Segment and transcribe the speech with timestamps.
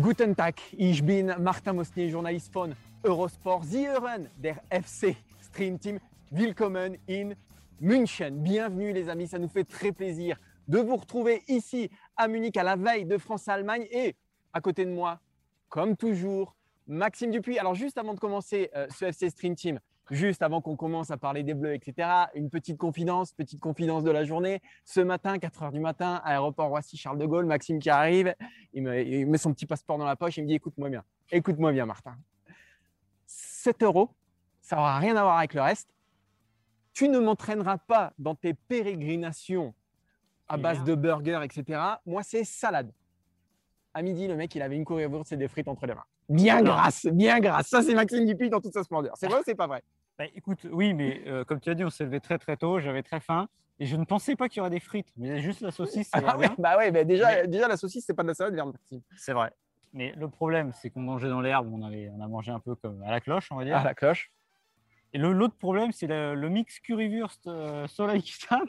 [0.00, 3.66] Guten Tag, ich bin Martin Mosnier, journalist von Eurosport.
[3.66, 6.00] Sie hören der FC Stream Team.
[6.30, 7.36] Willkommen in
[7.80, 8.42] München.
[8.42, 12.62] Bienvenue les amis, ça nous fait très plaisir de vous retrouver ici à Munich à
[12.62, 14.16] la veille de France-Allemagne et
[14.54, 15.20] à côté de moi,
[15.68, 17.58] comme toujours, Maxime Dupuis.
[17.58, 19.80] Alors juste avant de commencer euh, ce FC Stream Team,
[20.10, 24.10] juste avant qu'on commence à parler des Bleus, etc., une petite confidence, petite confidence de
[24.10, 24.60] la journée.
[24.84, 28.34] Ce matin, 4 heures du matin, aéroport Roissy-Charles de Gaulle, Maxime qui arrive,
[28.72, 31.04] il me, il met son petit passeport dans la poche, il me dit écoute-moi bien,
[31.30, 32.16] écoute-moi bien Martin.
[33.26, 34.10] 7 euros,
[34.60, 35.94] ça n'aura rien à voir avec le reste.
[36.92, 39.74] Tu ne m'entraîneras pas dans tes pérégrinations
[40.48, 41.80] à base de burgers, etc.
[42.04, 42.92] Moi, c'est salade.
[43.94, 46.04] À midi, le mec, il avait une currywurst et des frites entre les mains.
[46.28, 47.68] Bien grasse, bien grasse.
[47.68, 49.14] Ça, c'est Maxime Dupuis dans toute sa splendeur.
[49.16, 49.82] C'est vrai ou c'est pas vrai?
[50.20, 52.78] Bah, écoute, oui, mais euh, comme tu as dit, on s'est levé très très tôt,
[52.78, 55.62] j'avais très faim et je ne pensais pas qu'il y aurait des frites, mais juste
[55.62, 56.54] la saucisse, Ah bien.
[56.58, 59.00] bah ouais, bah déjà, Mais- déjà la saucisse, c'est pas de la salade, Maxime.
[59.16, 59.50] C'est vrai.
[59.94, 62.74] Mais le problème, c'est qu'on mangeait dans l'herbe, on, avait, on a mangé un peu
[62.74, 63.78] comme à la cloche, on va dire.
[63.78, 64.30] Ah, la cloche.
[65.14, 68.68] Et l'autre problème, c'est le, le mix currywurst euh, soleil qui tape.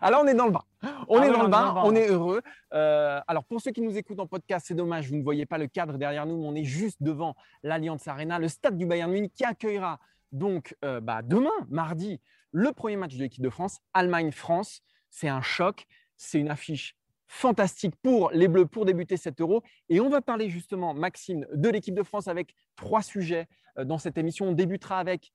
[0.00, 0.62] Alors, on est dans le bain.
[1.08, 2.42] On Ah est ouais, dans le bain, on est heureux.
[2.74, 5.58] Euh, alors, pour ceux qui nous écoutent en podcast, c'est dommage, vous ne voyez pas
[5.58, 7.34] le cadre derrière nous, mais on est juste devant
[7.64, 9.98] l'Allianz Arena, le stade du Bayern Munich qui accueillera
[10.32, 12.20] donc euh, bah, demain, mardi,
[12.52, 14.82] le premier match de l'équipe de France, Allemagne-France.
[15.10, 15.86] C'est un choc,
[16.16, 16.96] c'est une affiche
[17.26, 19.62] fantastique pour les Bleus pour débuter cet euro.
[19.88, 23.46] Et on va parler justement, Maxime, de l'équipe de France avec trois sujets
[23.78, 24.48] euh, dans cette émission.
[24.48, 25.32] On débutera avec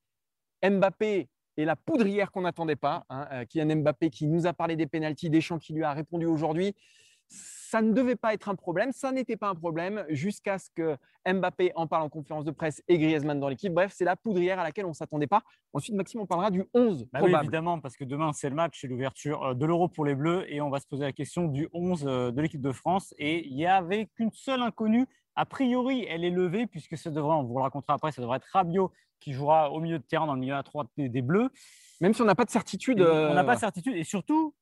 [0.63, 3.05] Mbappé et la poudrière qu'on n'attendait pas.
[3.09, 6.25] Hein, euh, Kylian Mbappé qui nous a parlé des pénalties, Deschamps qui lui a répondu
[6.25, 6.75] aujourd'hui.
[7.27, 10.95] Ça ne devait pas être un problème, ça n'était pas un problème jusqu'à ce que
[11.27, 13.73] Mbappé en parle en conférence de presse et Griezmann dans l'équipe.
[13.73, 15.41] Bref, c'est la poudrière à laquelle on ne s'attendait pas.
[15.73, 18.79] Ensuite, Maxime, on parlera du 11 Bah oui, évidemment, parce que demain, c'est le match,
[18.79, 21.47] c'est l'ouverture euh, de l'Euro pour les Bleus et on va se poser la question
[21.47, 23.13] du 11 euh, de l'équipe de France.
[23.17, 25.07] Et il n'y avait qu'une seule inconnue.
[25.35, 28.37] A priori, elle est levée puisque ça devrait, on vous le racontera après, ça devrait
[28.37, 31.21] être Rabiot qui jouera au milieu de terrain dans le milieu à droite des, des
[31.21, 31.49] Bleus.
[32.01, 33.01] Même si on n'a pas de certitude.
[33.01, 33.95] Euh, On n'a pas de certitude.
[33.95, 34.53] Et surtout,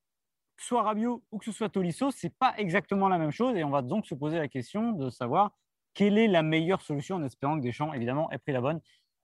[0.55, 3.31] que ce soit Rabiot ou que ce soit Tolisso, ce n'est pas exactement la même
[3.31, 3.55] chose.
[3.55, 5.51] Et on va donc se poser la question de savoir
[5.93, 8.79] quelle est la meilleure solution en espérant que Deschamps, évidemment, ait pris la bonne.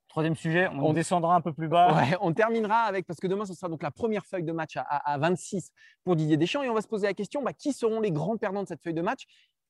[0.08, 1.94] Troisième sujet, on, On- descendra un peu plus bas.
[1.96, 4.76] Ouais, on terminera avec, parce que demain, ce sera donc la première feuille de match
[4.76, 5.72] à, à- à 26
[6.04, 6.64] pour Didier Deschamps.
[6.64, 8.82] Et on va se poser la question, bah, qui seront les grands perdants de cette
[8.82, 9.26] feuille de match?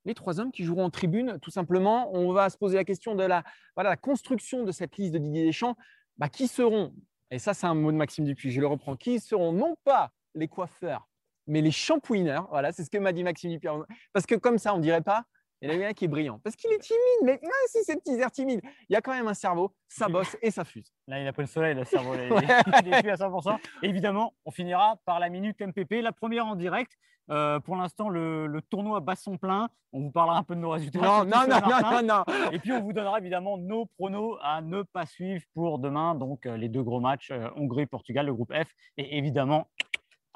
[0.06, 2.10] Les trois hommes qui joueront en tribune, tout simplement.
[2.14, 3.44] On va se poser la question de la,
[3.76, 5.76] voilà, la construction de cette liste de Didier Deschamps.
[6.18, 6.94] Bah, qui seront,
[7.32, 10.12] et ça c'est un mot de Maxime Dupuis, je le reprends, qui seront non pas
[10.36, 11.09] les coiffeurs,
[11.50, 12.48] mais les shampooineurs.
[12.50, 13.70] Voilà, c'est ce que m'a dit Maxime Dupuis.
[14.14, 15.24] Parce que comme ça, on ne dirait pas,
[15.62, 16.40] il y en a un qui est brillant.
[16.42, 19.12] Parce qu'il est timide, mais même si c'est petit air timide, il y a quand
[19.12, 20.94] même un cerveau, ça bosse et ça fuse.
[21.08, 22.28] Là, il a pas le soleil, le cerveau, il est-
[22.86, 23.58] il est plus à 100%.
[23.84, 26.94] Et évidemment, on finira par la minute MPP, la première en direct.
[27.32, 29.70] Euh, pour l'instant, le, le tournoi bat son plein.
[29.94, 30.98] On vous parlera un peu de nos résultats.
[31.00, 32.24] Non, non, non, non, non, non.
[32.52, 36.16] Et puis, on vous donnera évidemment nos pronos à ne pas suivre pour demain.
[36.16, 38.72] Donc, euh, les deux gros matchs, euh, Hongrie-Portugal, le groupe F.
[38.98, 39.68] Et évidemment,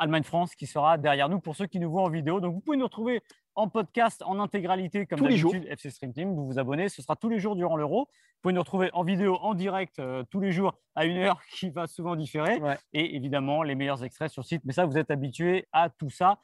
[0.04, 2.40] Allemagne-France qui sera derrière nous pour ceux qui nous voient en vidéo.
[2.40, 3.22] Donc, vous pouvez nous retrouver
[3.56, 6.36] en podcast en intégralité comme d'habitude FC Stream Team.
[6.36, 8.08] Vous vous abonnez, ce sera tous les jours durant l'Euro.
[8.10, 11.42] Vous pouvez nous retrouver en vidéo, en direct, euh, tous les jours à une heure
[11.56, 12.60] qui va souvent différer.
[12.60, 12.78] Ouais.
[12.92, 14.62] Et évidemment, les meilleurs extraits sur site.
[14.66, 16.40] Mais ça, vous êtes habitués à tout ça.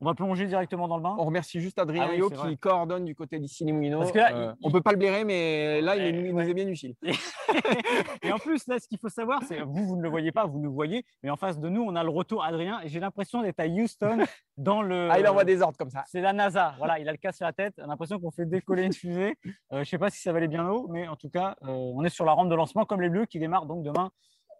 [0.00, 1.16] On va plonger directement dans le bain.
[1.18, 2.56] On remercie juste Adrien Ah oui, Rio c'est qui vrai.
[2.56, 3.98] coordonne du côté d'ici les Moulineaux.
[3.98, 6.32] Parce que là, Euh, il- on peut pas le blairer, mais là, il, est- ouais.
[6.44, 6.94] nous est bien utile.
[8.22, 10.46] et en plus, là, ce qu'il faut savoir, c'est vous, vous ne le voyez pas,
[10.46, 13.00] vous nous voyez, mais en face de nous, on a le retour Adrien et j'ai
[13.00, 14.18] l'impression d'être à Houston
[14.56, 15.08] dans le.
[15.10, 16.04] Ah, il envoie des ordres comme ça.
[16.06, 17.74] C'est la NASA, voilà, il a le cas sur la tête.
[17.78, 19.36] On a l'impression qu'on fait décoller une fusée.
[19.46, 21.56] Euh, je ne sais pas si ça va aller bien haut, mais en tout cas,
[21.64, 24.10] euh, on est sur la rampe de lancement comme les Bleus qui démarrent donc demain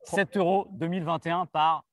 [0.04, 1.84] 7 euros 2021 par.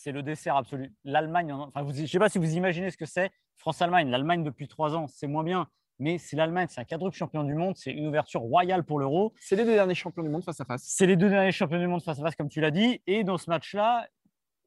[0.00, 0.92] C'est le dessert absolu.
[1.02, 3.32] L'Allemagne, en- enfin, vous- je ne sais pas si vous imaginez ce que c'est.
[3.56, 5.66] France-Allemagne, l'Allemagne depuis trois ans, c'est moins bien,
[5.98, 9.32] mais c'est l'Allemagne, c'est un quadruple champion du monde, c'est une ouverture royale pour l'Euro.
[9.40, 10.84] C'est les deux derniers champions du monde face à face.
[10.84, 13.02] C'est les deux derniers champions du monde face à face, comme tu l'as dit.
[13.08, 14.06] Et dans ce match-là,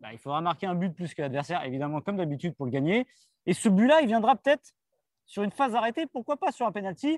[0.01, 3.07] bah, il faudra marquer un but plus que l'adversaire, évidemment, comme d'habitude, pour le gagner.
[3.45, 4.73] Et ce but-là, il viendra peut-être
[5.25, 7.17] sur une phase arrêtée, pourquoi pas sur un penalty.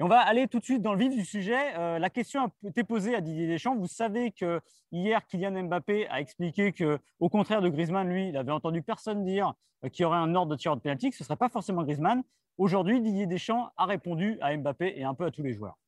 [0.00, 1.76] On va aller tout de suite dans le vif du sujet.
[1.76, 3.76] Euh, la question a été posée à Didier Deschamps.
[3.76, 4.60] Vous savez que
[4.90, 9.24] hier, Kylian Mbappé a expliqué que, au contraire de Griezmann, lui, il avait entendu personne
[9.24, 9.54] dire
[9.84, 11.48] euh, qu'il y aurait un ordre de tir de penalty, que ce ne serait pas
[11.48, 12.22] forcément Griezmann.
[12.58, 15.78] Aujourd'hui, Didier Deschamps a répondu à Mbappé et un peu à tous les joueurs.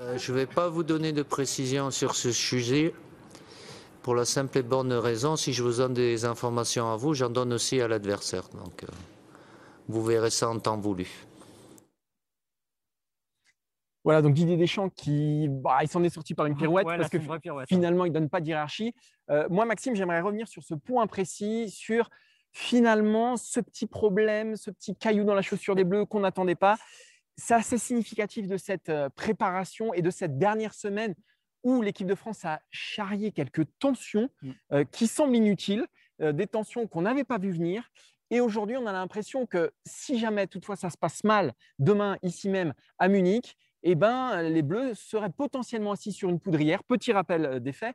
[0.00, 2.92] Euh, je ne vais pas vous donner de précision sur ce sujet.
[4.02, 7.30] Pour la simple et bonne raison, si je vous donne des informations à vous, j'en
[7.30, 8.48] donne aussi à l'adversaire.
[8.52, 8.84] Donc,
[9.88, 11.08] vous verrez ça en temps voulu.
[14.04, 17.18] Voilà, donc Didier Deschamps qui bah, il s'en est sorti par une pirouette parce que
[17.66, 18.94] finalement il ne donne pas d'hierarchie.
[19.30, 22.10] Euh, moi, Maxime, j'aimerais revenir sur ce point précis, sur
[22.52, 26.76] finalement ce petit problème, ce petit caillou dans la chaussure des Bleus qu'on n'attendait pas.
[27.36, 31.14] C'est assez significatif de cette euh, préparation et de cette dernière semaine
[31.62, 34.50] où l'équipe de France a charrié quelques tensions mm.
[34.72, 35.86] euh, qui semblent inutiles,
[36.20, 37.90] des tensions qu'on n'avait pas vues venir.
[38.30, 42.48] Et aujourd'hui, on a l'impression que si jamais toutefois ça se passe mal demain, ici
[42.48, 43.56] même à Munich,
[43.86, 46.82] eh ben, les Bleus seraient potentiellement assis sur une poudrière.
[46.84, 47.94] Petit rappel euh, des faits.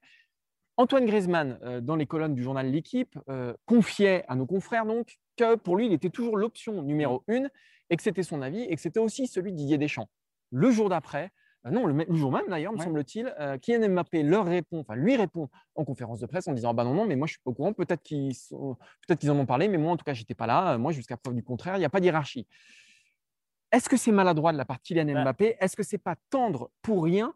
[0.78, 5.18] Antoine Griezmann, euh, dans les colonnes du journal L'équipe, euh, confiait à nos confrères donc
[5.36, 7.50] que pour lui, il était toujours l'option numéro une
[7.90, 10.10] et que c'était son avis et que c'était aussi celui de Didier Deschamps.
[10.52, 11.32] Le jour d'après,
[11.70, 15.84] non, le, jour même d'ailleurs, me semble-t-il, Kylian Mbappé leur répond, enfin lui répond en
[15.84, 17.74] conférence de presse en disant bah non non, mais moi je suis pas au courant.
[17.74, 18.34] Peut-être qu'ils
[19.06, 20.78] peut-être qu'ils en ont parlé, mais moi en tout cas j'étais pas là.
[20.78, 22.48] Moi jusqu'à preuve du contraire, il n'y a pas d'hierarchie.
[23.72, 25.58] Est-ce que c'est maladroit de la part de Kylian bah Mbappé?
[25.60, 27.34] Est-ce que c'est pas tendre pour rien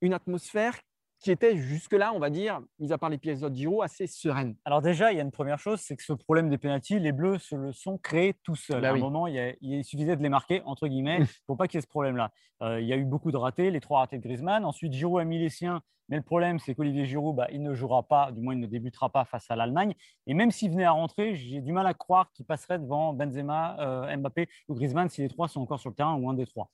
[0.00, 0.78] une atmosphère
[1.20, 5.12] qui était jusque-là, on va dire, mis à part l'épisode Giro, assez sereine Alors déjà,
[5.12, 7.56] il y a une première chose, c'est que ce problème des pénalties, les Bleus se
[7.56, 8.82] le sont créés tout seuls.
[8.82, 11.80] Bah à un moment, il, suffisait de les marquer, entre guillemets, pour pas qu'il y
[11.80, 12.30] ait ce problème-là.
[12.62, 14.64] Euh, il y a eu beaucoup de ratés, les trois ratés de Griezmann.
[14.64, 17.74] Ensuite, Giroud a mis les siens, mais le problème, c'est qu'Olivier Giroud, bah, il ne
[17.74, 19.94] jouera pas, du moins, il ne débutera pas face à l'Allemagne.
[20.26, 23.76] Et même s'il venait à rentrer, j'ai du mal à croire qu'il passerait devant Benzema,
[23.80, 26.46] euh, Mbappé ou Griezmann si les trois sont encore sur le terrain ou un des
[26.46, 26.70] trois.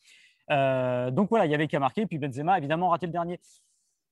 [0.50, 2.06] Euh, donc voilà, il y avait qu'à marquer.
[2.06, 3.40] Puis Benzema, évidemment, raté le dernier.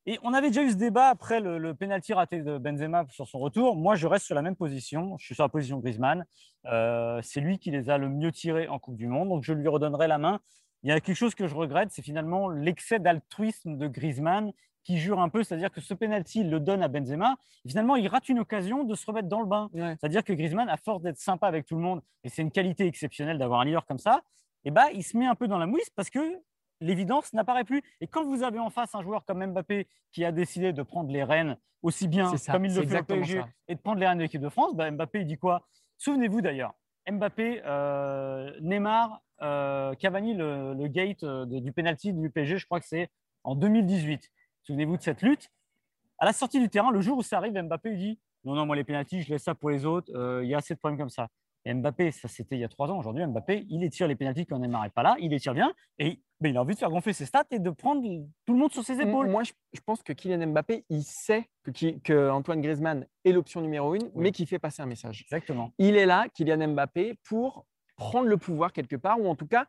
[0.08, 3.28] Et on avait déjà eu ce débat après le, le penalty raté de Benzema sur
[3.28, 3.76] son retour.
[3.76, 5.18] Moi, je reste sur la même position.
[5.18, 6.24] Je suis sur la position Griezmann.
[6.64, 9.28] Euh, c'est lui qui les a le mieux tirés en Coupe du Monde.
[9.28, 10.40] Donc, je lui redonnerai la main.
[10.82, 14.50] Il y a quelque chose que je regrette, c'est finalement l'excès d'altruisme de Griezmann
[14.82, 17.36] qui jure un peu, c'est-à-dire que ce penalty, il le donne à Benzema.
[17.68, 19.68] finalement, il rate une occasion de se remettre dans le bain.
[19.74, 22.86] C'est-à-dire que Griezmann, à force d'être sympa avec tout le monde, et c'est une qualité
[22.86, 24.22] exceptionnelle d'avoir un leader comme ça,
[24.64, 26.18] et eh ben, il se met un peu dans la mouise parce que
[26.80, 27.82] l'évidence n'apparaît plus.
[28.00, 31.10] Et quand vous avez en face un joueur comme Mbappé qui a décidé de prendre
[31.10, 34.18] les rênes aussi bien comme il le fait au PSG et de prendre les rênes
[34.18, 35.66] de l'équipe de France, bah, Mbappé il dit quoi?
[35.96, 36.74] Souvenez-vous d'ailleurs,
[37.10, 42.86] Mbappé, euh, Neymar, euh, Cavani, le, gate euh, du penalty du PSG, je crois que
[42.86, 43.10] c'est
[43.44, 44.30] en 2018.
[44.62, 45.50] Souvenez-vous de cette lutte.
[46.18, 48.66] À la sortie du terrain, le jour où ça arrive, Mbappé il dit non, non,
[48.66, 50.10] moi les penalties, je laisse ça pour les autres.
[50.42, 51.28] Il y a assez de problèmes comme ça.
[51.74, 52.98] Mbappé, ça c'était il y a trois ans.
[52.98, 55.72] Aujourd'hui, Mbappé, il étire les pénalties quand Neymar n'est pas là, il les tire bien
[55.98, 58.02] et il a envie de faire gonfler ses stats et de prendre
[58.46, 59.28] tout le monde sur ses épaules.
[59.28, 64.10] Moi, je, pense que Kylian Mbappé, il sait que, Antoine Griezmann est l'option numéro une,
[64.14, 65.22] mais qu'il fait passer un message.
[65.22, 65.72] Exactement.
[65.78, 67.66] Il est là, Kylian Mbappé, pour
[67.96, 69.66] prendre le pouvoir quelque part, ou en tout cas,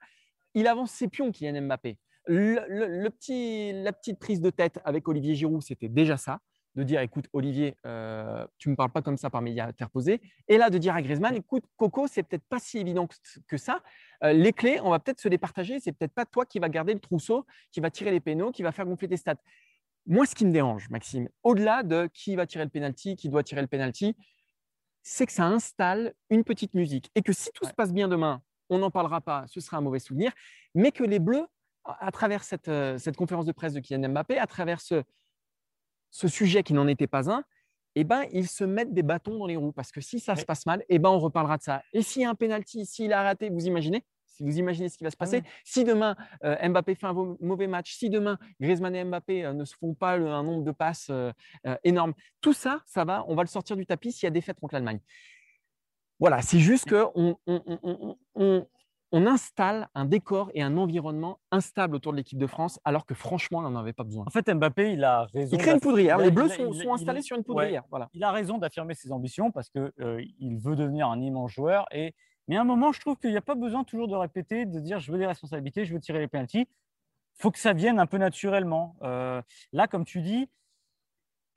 [0.54, 1.98] il avance ses pions, Kylian Mbappé.
[2.28, 6.40] le petit, la petite prise de tête avec Olivier Giroud, c'était déjà ça
[6.80, 10.22] de dire écoute Olivier, euh, tu ne me parles pas comme ça par médias interposés.
[10.48, 13.08] Et là, de dire à Griezmann écoute Coco, c'est peut-être pas si évident
[13.48, 13.84] que ça.
[14.24, 15.80] Euh, les clés, on va peut-être se les partager.
[15.81, 18.64] C'est peut-être pas toi qui va garder le trousseau, qui va tirer les pénaux, qui
[18.64, 19.36] va faire gonfler tes stats.
[20.06, 23.44] Moi, ce qui me dérange, Maxime, au-delà de qui va tirer le penalty, qui doit
[23.44, 24.16] tirer le penalty,
[25.04, 28.42] c'est que ça installe une petite musique et que si tout se passe bien demain,
[28.69, 30.31] on n'en parlera pas, ce sera un mauvais souvenir,
[30.76, 31.45] mais que les Bleus,
[31.83, 35.04] à travers cette, euh, cette conférence de presse de Kylian Mbappé, à travers ce,
[36.11, 37.44] ce sujet qui n'en était pas un,
[37.95, 40.45] eh ben, ils se mettent des bâtons dans les roues parce que si ça se
[40.45, 41.81] passe mal, eh ben, on reparlera de ça.
[41.94, 44.04] Et s'il y a un penalty, s'il a raté, vous imaginez
[44.39, 47.13] si vous imaginez ce qui va se ah passer, si demain euh, Mbappé fait un
[47.42, 50.71] mauvais match, si demain Griezmann et Mbappé euh, ne se font pas un nombre de
[50.71, 51.33] passes euh,
[51.83, 54.59] énorme, tout ça, ça va, on va le sortir du tapis s'il y a fêtes
[54.59, 54.99] contre l'Allemagne.
[56.19, 57.37] Voilà, c'est juste que on,
[58.35, 58.68] on
[59.11, 63.59] installe un décor et un environnement instable autour de l'équipe de France, alors que franchement,
[63.59, 64.25] on n'en avait pas besoin.
[64.28, 65.57] En fait, Mbappé, il a raison.
[65.57, 66.18] Il crée une poudrière.
[66.18, 67.83] Les Bleus sont, installés sur une poudrière.
[67.89, 68.09] voilà.
[68.13, 71.85] Il a raison d'affirmer ses ambitions parce qu'il euh, veut devenir un immense joueur.
[71.92, 72.13] Et...
[72.47, 74.80] Mais à un moment, je trouve qu'il n'y a pas besoin toujours de répéter, de
[74.80, 76.68] dire je veux des responsabilités, je veux tirer les penalties.
[76.68, 78.95] Il faut que ça vienne un peu naturellement.
[79.04, 80.49] Euh, là, comme tu dis,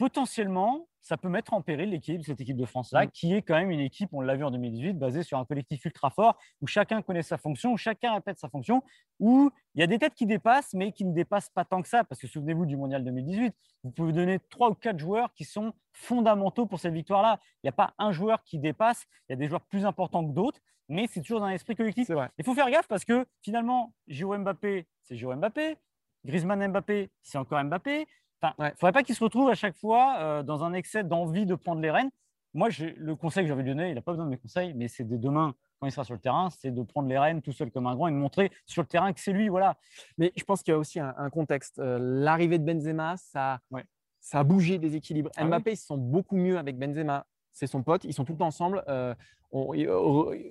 [0.02, 3.10] potentiellement, ça peut mettre en péril l'équipe, cette équipe de France-là, mm.
[3.12, 5.84] qui est quand même une équipe, on l'a vu en 2018, basée sur un collectif
[5.84, 8.82] ultra fort, où chacun connaît sa fonction, où chacun répète sa fonction,
[9.20, 11.88] où il y a des têtes qui dépassent, mais qui ne dépassent pas tant que
[11.88, 13.54] ça, parce que souvenez-vous du Mondial 2018,
[13.84, 17.38] vous pouvez donner trois ou quatre joueurs qui sont fondamentaux pour cette victoire-là.
[17.62, 20.26] Il n'y a pas un joueur qui dépasse, il y a des joueurs plus importants
[20.26, 22.10] que d'autres, mais c'est toujours dans l'esprit collectif.
[22.38, 25.76] Il faut faire gaffe parce que finalement, Giroud Mbappé, c'est Giroud Mbappé.
[26.24, 28.06] Griezmann Mbappé, c'est encore Mbappé.
[28.42, 28.70] Enfin, il Ouais.
[28.70, 31.54] ne faudrait pas qu'il se retrouve à chaque fois euh, dans un excès d'envie de
[31.54, 32.10] prendre les rênes.
[32.54, 32.68] Moi,
[32.98, 35.16] le conseil que j'avais donné, il n'a pas besoin de mes conseils, mais c'est de
[35.16, 37.86] demain, quand il sera sur le terrain, c'est de prendre les rênes tout seul comme
[37.86, 39.48] un grand et de montrer sur le terrain que c'est lui.
[39.48, 39.76] Voilà.
[40.18, 41.78] Mais je pense qu'il y a aussi un, un contexte.
[41.78, 43.84] Euh, L'arrivée de Benzema, ça, Ouais.
[44.20, 45.30] ça a bougé des équilibres.
[45.36, 45.48] Ah oui.
[45.48, 47.24] Mbappé, ils se sent beaucoup mieux avec Benzema.
[47.52, 48.82] C'est son pote, ils sont tout le temps ensemble.
[48.88, 49.14] Euh,
[49.50, 49.82] on- Il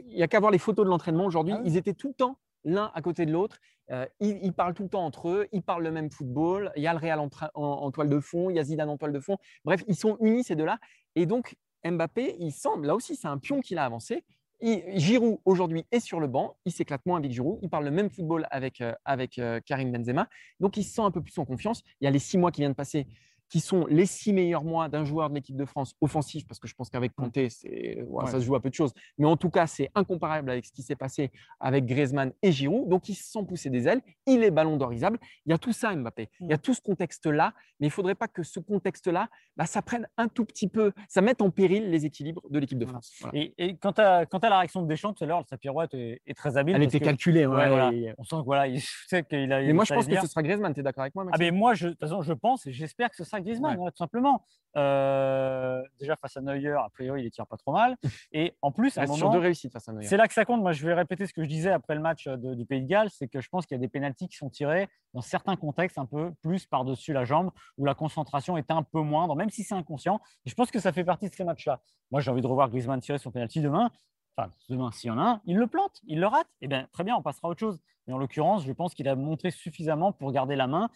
[0.10, 1.54] il n'y a qu'à voir les photos de l'entraînement aujourd'hui.
[1.56, 1.70] Ah oui.
[1.70, 3.60] Ils étaient tout le temps l'un à côté de l'autre.
[3.91, 5.48] Euh, ils, parlent tout le temps entre eux.
[5.51, 6.72] Ils parlent le même football.
[6.75, 8.50] Il y a le Real en, toile de fond.
[8.50, 9.38] Il y a Zidane en toile de fond.
[9.65, 10.80] Bref, ils sont unis ces deux-là.
[11.15, 14.24] Et donc, Mbappé, il semble, là aussi, c'est un pion qu'il a avancé.
[14.62, 16.56] Giroud, aujourd'hui, est sur le banc.
[16.65, 17.60] Il s'éclate moins avec Giroud.
[17.63, 20.30] Il parle le même football avec, euh, avec euh, Karim Benzema.
[20.60, 21.82] Donc, il se sent un peu plus en confiance.
[22.00, 23.08] Il y a les six mois qui viennent de passer,
[23.51, 26.67] qui sont les six meilleurs mois d'un joueur de l'équipe de France offensif, parce que
[26.67, 28.93] je pense qu'avec Kanté, c'est, voilà, ça se joue à peu de choses.
[29.17, 32.88] Mais en tout cas, c'est incomparable avec ce qui s'est passé avec Griezmann et Giroud.
[32.89, 34.01] Donc, il se sent pousser des ailes.
[34.25, 35.20] Il est ballon d'orisable.
[35.46, 36.29] Il y a tout ça, Mbappé.
[36.39, 37.53] Il y a tout ce contexte-là.
[37.81, 39.27] Mais il ne faudrait pas que ce contexte-là,
[39.58, 42.77] bah, ça prenne un tout petit peu, ça mette en péril les équilibres de l'équipe
[42.77, 43.00] de Voilà.
[43.00, 43.12] France.
[43.22, 43.38] Voilà.
[43.39, 45.93] Et, et quant, à, quant à la réaction de Deschamps tout à l'heure, sa pirouette
[45.96, 46.75] est, est très habile.
[46.75, 47.46] Elle était que- calculée.
[47.48, 47.91] Ouais, voilà.
[47.91, 48.79] et- On sent que voilà, il
[49.10, 49.62] sait qu'il a.
[49.62, 50.74] Mais moi, je pense que ce sera Griezmann.
[50.74, 52.72] Tu es d'accord avec moi, Ah ben moi, je, de toute façon, je pense et
[52.72, 53.84] j'espère que ce sera Griezmann, Ouais.
[53.86, 54.46] ouais, tout simplement.
[54.78, 57.98] Euh, déjà face à Neuer, a priori, il les tire pas trop mal.
[58.32, 60.04] Et en plus, à un moment, deux réussites face à Neuer.
[60.06, 60.62] c'est là que ça compte.
[60.62, 62.88] Moi, je vais répéter ce que je disais après le match de- du Pays de
[62.88, 65.56] Galles, c'est que je pense qu'il y a des pénalties qui sont tirés dans certains
[65.56, 69.50] contextes un peu plus par-dessus la jambe, où la concentration est un peu moindre, même
[69.50, 70.20] si c'est inconscient.
[70.46, 71.82] Et je pense que ça fait partie de ces matchs-là.
[72.12, 73.92] Moi, j'ai envie de revoir Griezmann tirer son pénalty demain.
[74.38, 76.48] Enfin, demain, s'il y en a un, il le plante, il le rate.
[76.62, 77.80] Eh bien, très bien, on passera à autre chose.
[78.08, 80.90] Mais en l'occurrence, je pense qu'il a montré suffisamment pour garder la main.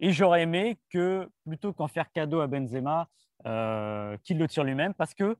[0.00, 3.08] Et j'aurais aimé que, plutôt qu'en faire cadeau à Benzema,
[3.46, 5.36] euh, qu'il le tire lui-même, parce que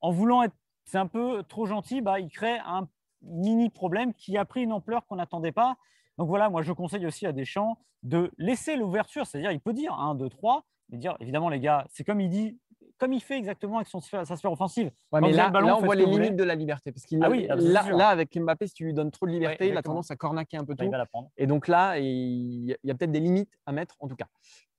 [0.00, 0.54] en voulant être,
[0.84, 2.88] c'est un peu trop gentil, bah, il crée un
[3.22, 5.76] mini problème qui a pris une ampleur qu'on n'attendait pas.
[6.18, 9.92] Donc voilà, moi je conseille aussi à Deschamps de laisser l'ouverture, c'est-à-dire il peut dire
[9.92, 12.58] 1, 2, 3, mais dire évidemment les gars, c'est comme il dit,
[12.98, 14.90] comme il fait exactement avec son, sa sphère offensive.
[15.12, 16.30] Ouais, mais là, ballon, on voit les limites voulez.
[16.30, 16.92] de la liberté.
[16.92, 19.68] Parce qu'il Ah oui, là, là, avec Mbappé, si tu lui donnes trop de liberté,
[19.68, 20.84] il a tendance à cornaquer un peu tout.
[20.84, 21.30] il va la prendre.
[21.36, 24.26] Et donc là, il y a- peut-être des limites à mettre, en tout cas.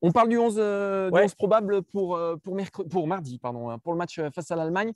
[0.01, 1.23] On parle du 11, euh, du Ouais.
[1.25, 2.55] 11 probable pour, euh, pour,
[2.89, 4.93] pour mardi, pardon, hein, pour le match euh, face à l'Allemagne.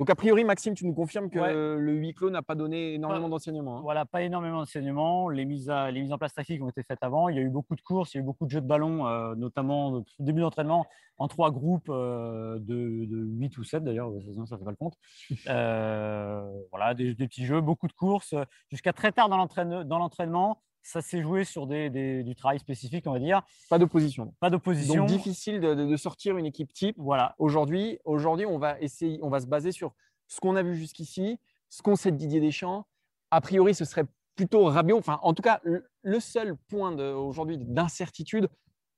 [0.00, 1.52] Donc, a priori, Maxime, tu nous confirmes que Ouais.
[1.52, 3.76] le huis clos n'a pas donné énormément d'enseignements.
[3.76, 3.82] hein.
[3.82, 5.28] Voilà, pas énormément d'enseignements.
[5.28, 7.28] Les mises, à- les mises en place tactiques ont été faites avant.
[7.28, 8.66] Il y a eu beaucoup de courses, il y a eu beaucoup de jeux de
[8.66, 10.86] ballon, euh, notamment au début d'entraînement
[11.18, 14.76] en trois groupes euh, de, de 8 ou 7 d'ailleurs, ça ne fait pas le
[14.76, 14.94] compte.
[15.48, 18.34] Euh, voilà, des, des petits jeux, beaucoup de courses.
[18.70, 23.12] Jusqu'à très tard dans l'entraînement, ça s'est joué sur des, des- du travail spécifique, on
[23.12, 23.42] va dire.
[23.68, 24.34] Pas d'opposition.
[24.40, 24.94] Pas d'opposition.
[24.94, 26.96] Donc, difficile de, sortir une équipe type.
[26.98, 29.94] Voilà, Aujourd'hui, aujourd'hui, on va essayer, on va se baser sur
[30.26, 32.86] ce qu'on a vu jusqu'ici, ce qu'on sait de Didier Deschamps.
[33.30, 34.06] A priori, ce serait
[34.36, 34.96] plutôt Rabiot.
[34.98, 35.86] Enfin, en tout cas, le-
[36.20, 38.48] seul point aujourd'hui d'incertitude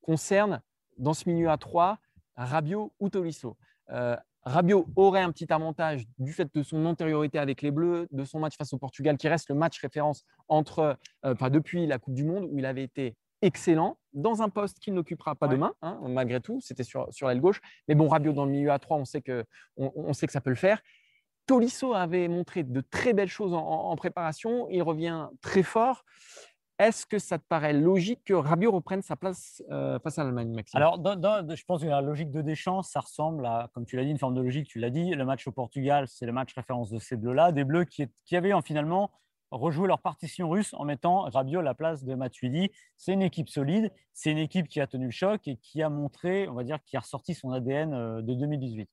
[0.01, 0.61] concerne
[0.97, 1.99] dans ce milieu à 3
[2.35, 3.57] Rabiot ou Tolisso.
[3.89, 8.23] Euh, Rabiot aurait un petit avantage du fait de son antériorité avec les Bleus, de
[8.25, 10.79] son match face au Portugal, qui reste le match référence entre,
[11.25, 14.79] euh, enfin, depuis la Coupe du Monde, où il avait été excellent dans un poste
[14.79, 15.53] qu'il n'occupera pas Ouais.
[15.55, 16.59] demain, hein, malgré tout.
[16.61, 17.61] C'était sur, sur l'aile gauche.
[17.87, 19.45] Mais bon, Rabiot dans le milieu à 3, on sait que,
[19.77, 20.81] on, on sait que ça peut le faire.
[21.45, 24.67] Tolisso avait montré de très belles choses en, en- en préparation.
[24.69, 26.05] Il revient très fort.
[26.83, 30.53] Est-ce que ça te paraît logique que Rabiot reprenne sa place euh, face à l'Allemagne,
[30.53, 30.77] Maxime?
[30.77, 34.11] Alors, je pense que la logique de Deschamps, ça ressemble à, comme tu l'as dit,
[34.11, 35.11] une forme de logique, tu l'as dit.
[35.11, 38.51] Le match au Portugal, c'est le match référence de ces Bleus-là, des Bleus qui, avaient
[38.51, 39.11] en, finalement
[39.49, 42.69] rejoué leur partition russe en mettant Rabiot à la place de Matuidi.
[42.97, 45.89] C'est une équipe solide, c'est une équipe qui a tenu le choc et qui a
[45.89, 48.89] montré, on va dire, qui a ressorti son ADN euh, de 2018.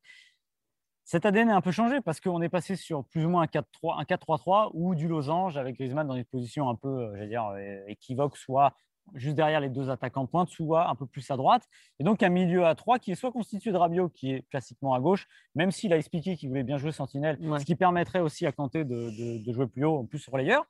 [1.11, 3.47] Cet ADN a un peu changé parce qu'on est passé sur plus ou moins un
[3.47, 7.27] 4-3, un 4-3-3 ou du losange avec Griezmann dans une position un peu, euh, j'allais
[7.27, 8.75] dire, euh, équivoque, soit
[9.15, 11.67] juste derrière les deux attaquants pointe, soit un peu plus à droite.
[11.99, 14.95] Et donc un milieu à 3 qui est soit constitué de Rabiot, qui est classiquement
[14.95, 15.27] à gauche,
[15.57, 17.59] même s'il a expliqué qu'il voulait bien jouer sentinelle, Ouais.
[17.59, 20.65] ce qui permettrait aussi à Kanté de, de- de jouer plus haut, en plus relayeur.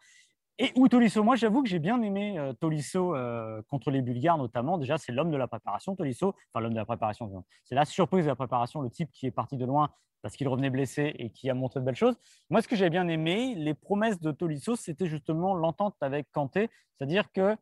[0.62, 4.36] Et ou Tolisso, moi j'avoue que j'ai bien aimé euh, Tolisso euh, contre les Bulgares
[4.36, 4.76] notamment.
[4.76, 6.34] Déjà, c'est l'homme de la préparation, Tolisso.
[6.52, 9.30] Enfin, l'homme de la préparation, c'est la surprise de la préparation, le type qui est
[9.30, 9.88] parti de loin
[10.20, 12.14] parce qu'il revenait blessé et qui a montré de belles choses.
[12.50, 16.68] Moi, ce que j'ai bien aimé, les promesses de Tolisso, c'était justement l'entente avec Kanté,
[16.98, 17.56] c'est-à-dire que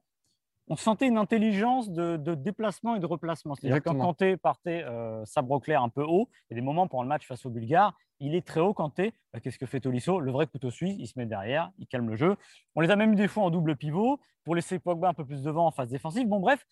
[0.70, 3.54] on sentait une intelligence de, de déplacement et de replacement.
[3.54, 3.96] C'est-à-dire quand.
[3.96, 7.08] Kanté partait euh, sabre clair un peu haut, il y a des moments pendant le
[7.08, 9.14] match face aux Bulgares, il est très haut Kanté.
[9.32, 10.20] Bah, Qu'est-ce que fait Tolisso?
[10.20, 12.36] Le vrai couteau suisse, il se met derrière, il calme le jeu.
[12.74, 15.24] On les a même eu des fois en double pivot pour laisser Pogba un peu
[15.24, 16.26] plus devant en phase défensive.
[16.28, 16.66] Bon, bref,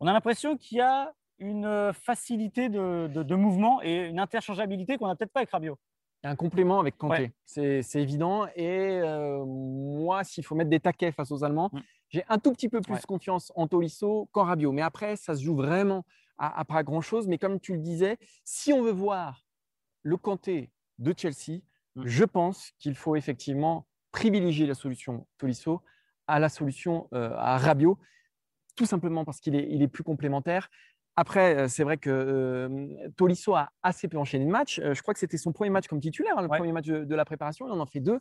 [0.00, 4.20] on a l'impression qu'il y a une euh, facilité de, de- de mouvement et une
[4.20, 5.76] interchangeabilité qu'on n'a peut-être pas avec Rabiot.
[6.22, 7.32] Il y a un complément avec Kanté, Ouais.
[7.44, 8.46] c'est c'est évident.
[8.54, 11.80] Et euh, moi, s'il faut mettre des taquets face aux Allemands, Mm.
[12.12, 13.00] J'ai un tout petit peu plus Ouais.
[13.08, 14.72] confiance en Tolisso qu'en Rabiot.
[14.72, 16.04] Mais après, ça se joue vraiment
[16.38, 17.26] à, à pas grand-chose.
[17.26, 19.44] Mais comme tu le disais, si on veut voir
[20.02, 21.60] le Kanté de Chelsea,
[21.94, 22.06] Mm.
[22.06, 25.82] je pense qu'il faut effectivement privilégier la solution Tolisso
[26.26, 27.98] à la solution euh, à Rabiot,
[28.76, 30.70] tout simplement parce qu'il est, il est plus complémentaire.
[31.16, 34.78] Après, euh, c'est vrai que euh, Tolisso a assez peu enchaîné de matchs.
[34.78, 36.56] Euh, je crois que c'était son premier match comme titulaire, hein, le Ouais.
[36.56, 37.66] premier match de, de la préparation.
[37.68, 38.20] Il en a fait deux.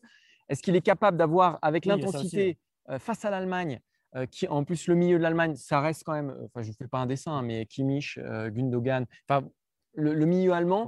[0.49, 2.57] Est-ce qu'il est capable d'avoir, avec Oui, l'intensité
[2.99, 3.79] face à l'Allemagne,
[4.15, 6.69] euh, qui en plus le milieu de l'Allemagne, ça reste quand même, euh, enfin je
[6.69, 9.47] ne fais pas un dessin, hein, mais Kimmich, euh, Gundogan, enfin
[9.93, 10.87] le, le milieu allemand,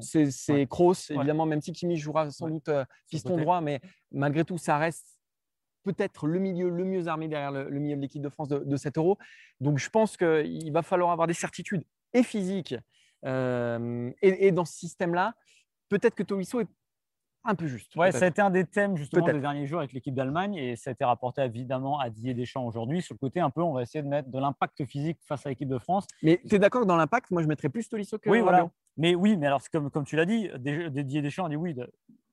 [0.00, 0.66] C'est ouais.
[0.66, 2.52] Kroos, évidemment, même si Kimmich jouera sans Ouais.
[2.52, 3.80] doute euh, piston droit, mais
[4.12, 5.18] malgré tout, ça reste
[5.82, 8.58] peut-être le milieu le mieux armé derrière le, le milieu de l'équipe de France de,
[8.58, 9.18] de cet euro.
[9.60, 12.74] Donc je pense qu'il va falloir avoir des certitudes et physiques.
[13.24, 15.34] euh, et, et dans ce système-là,
[15.88, 16.68] peut-être que Tolisso est
[17.44, 17.96] un peu juste.
[17.96, 20.76] Ouais, ça a été un des thèmes justement des derniers jours avec l'équipe d'Allemagne et
[20.76, 23.02] ça a été rapporté évidemment à Didier Deschamps aujourd'hui.
[23.02, 25.48] Sur le côté un peu, on va essayer de mettre de l'impact physique face à
[25.48, 26.06] l'équipe de France.
[26.22, 28.70] Mais tu es d'accord que dans l'impact, moi je mettrais plus Tolisso que Oui, voilà.
[28.96, 31.74] Mais oui, mais alors comme, comme tu l'as dit, Didier Deschamps a dit oui,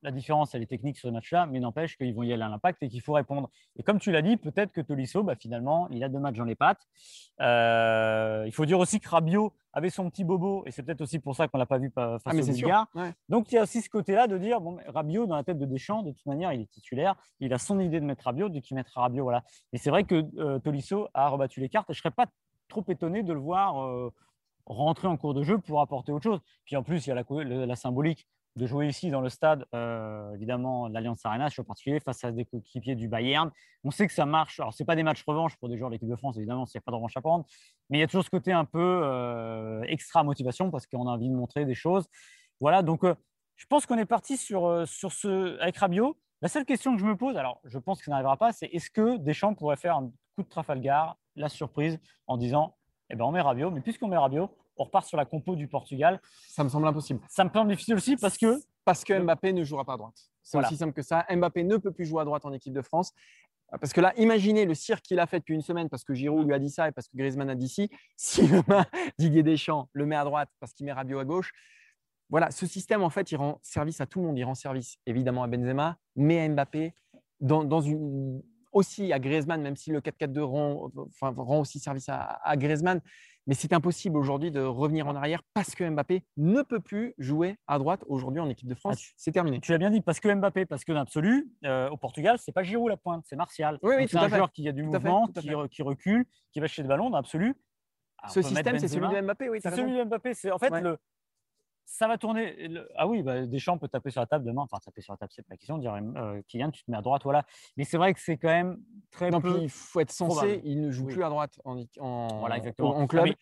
[0.02, 2.50] la différence elle est technique sur ce match-là, mais n'empêche qu'ils vont y aller à
[2.50, 3.50] l'impact et qu'il faut répondre.
[3.76, 6.44] Et comme tu l'as dit, peut-être que Tolisso, bah, finalement, il a deux matchs dans
[6.44, 6.88] les pattes.
[7.42, 11.20] Euh, il faut dire aussi que Rabiot avait son petit bobo et c'est peut-être aussi
[11.20, 12.22] pour ça qu'on l'a pas vu face
[12.96, 13.00] Ah.
[13.00, 13.14] Ouais.
[13.30, 15.66] Donc il y a aussi ce côté-là de dire bon, Rabiot dans la tête de
[15.66, 18.70] Deschamps, de toute manière, il est titulaire, il a son idée de mettre Rabiot, donc
[18.70, 19.24] il mettra Rabiot.
[19.24, 19.44] Voilà.
[19.74, 22.26] Et c'est vrai que euh, Tolisso a rebattu les cartes et je serais pas
[22.68, 24.12] trop étonné de le voir euh,
[24.66, 26.40] rentrer en cours de jeu pour apporter autre chose.
[26.66, 28.28] Puis en plus, il y a la symbolique
[28.58, 32.44] de jouer ici dans le stade, euh, évidemment, l'Alliance Arena, en particulier face à des
[32.44, 33.52] coéquipiers du Bayern.
[33.84, 34.60] On sait que ça marche.
[34.60, 36.80] Alors, ce pas des matchs revanche pour des joueurs de l'équipe de France, évidemment, s'il
[36.80, 37.46] n'y a pas de revanche à prendre.
[37.90, 41.12] Mais il y a toujours ce côté un peu euh, extra motivation parce qu'on a
[41.12, 42.08] envie de montrer des choses.
[42.60, 43.14] Voilà, donc euh,
[43.56, 46.18] je pense qu'on est parti sur, sur ce, avec Rabiot.
[46.42, 48.68] La seule question que je me pose, alors je pense que ça n'arrivera pas, c'est
[48.68, 52.76] est-ce que Deschamps pourrait faire un coup de Trafalgar, la surprise, en disant
[53.10, 55.68] eh ben, on met Rabiot, mais puisqu'on met Rabiot, on repart sur la compo du
[55.68, 56.20] Portugal.
[56.48, 57.20] Ça me semble impossible.
[57.30, 60.16] Ça me semble difficile aussi parce que Parce que Mbappé ne jouera pas à droite.
[60.44, 60.68] C'est Voilà.
[60.70, 61.26] aussi simple que ça.
[61.30, 63.12] Mbappé ne peut plus jouer à droite en équipe de France.
[63.82, 66.48] Parce que là, imaginez le cirque qu'il a fait depuis une semaine parce que Giroud
[66.48, 67.90] lui a dit ça et parce que Griezmann a dit ci.
[68.16, 68.86] Si demain
[69.20, 71.52] Didier Deschamps le met à droite parce qu'il met Rabiot à gauche,
[72.30, 74.38] voilà, ce système en fait, il rend service à tout le monde.
[74.38, 76.94] Il rend service évidemment à Benzema, mais à Mbappé,
[77.42, 82.08] dans, dans une aussi à Griezmann, même si le 4-4-2 rend, enfin, rend aussi service
[82.10, 83.02] à, à Griezmann.
[83.48, 87.56] Mais c'est impossible aujourd'hui de revenir en arrière parce que Mbappé ne peut plus jouer
[87.66, 88.96] à droite aujourd'hui en équipe de France.
[88.98, 89.62] Ah, tu- c'est terminé.
[89.62, 92.64] tu l'as bien dit, parce que Mbappé, parce que l'absolu, euh, au Portugal, c'est pas
[92.64, 93.80] Giroud la pointe, c'est Martial.
[93.84, 94.36] Oui, oui, c'est un fait.
[94.36, 97.10] joueur qui a du Tout à fait, mouvement, qui, recule, qui va chez le ballon,
[97.10, 97.56] dans l'absolu.
[98.22, 99.60] Ah, Ce système, c'est celui de Mbappé, oui.
[99.62, 100.34] C'est celui de Mbappé.
[100.34, 100.82] C'est en fait Ouais.
[100.82, 100.98] le.
[101.90, 102.70] Ça va tourner.
[102.98, 104.62] Ah oui, bah, Deschamps peut taper sur la table demain.
[104.64, 105.78] Enfin, taper sur la table, c'est pas la question.
[105.78, 107.46] Dire euh, Kylian, tu te mets à droite, voilà.
[107.78, 108.78] Mais c'est vrai que c'est quand même
[109.10, 109.58] très Non, peu.
[109.62, 110.60] il faut être probable.
[110.66, 111.14] il ne joue Oui.
[111.14, 112.90] plus à droite en, en, Voilà, exactement.
[112.98, 113.24] en club.
[113.28, 113.38] Ah, mais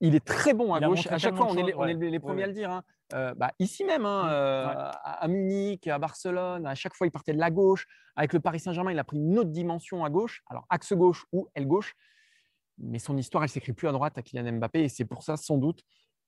[0.00, 1.06] Il est très bon à Il gauche.
[1.08, 1.68] À chaque fois, on est les,
[2.14, 2.70] est premiers Ouais, à le dire.
[2.70, 2.82] hein.
[3.12, 4.90] Euh, bah, ici même, hein, Mm, euh, ouais.
[5.04, 7.86] à Munich, à Barcelone, à chaque fois, il partait de la gauche.
[8.16, 10.42] Avec le Paris Saint-Germain, il a pris une autre dimension à gauche.
[10.46, 11.94] Alors, axe gauche ou aile gauche.
[12.78, 14.84] Mais son histoire, elle s'écrit plus à droite à Kylian Mbappé.
[14.84, 15.82] Et c'est pour ça, sans doute,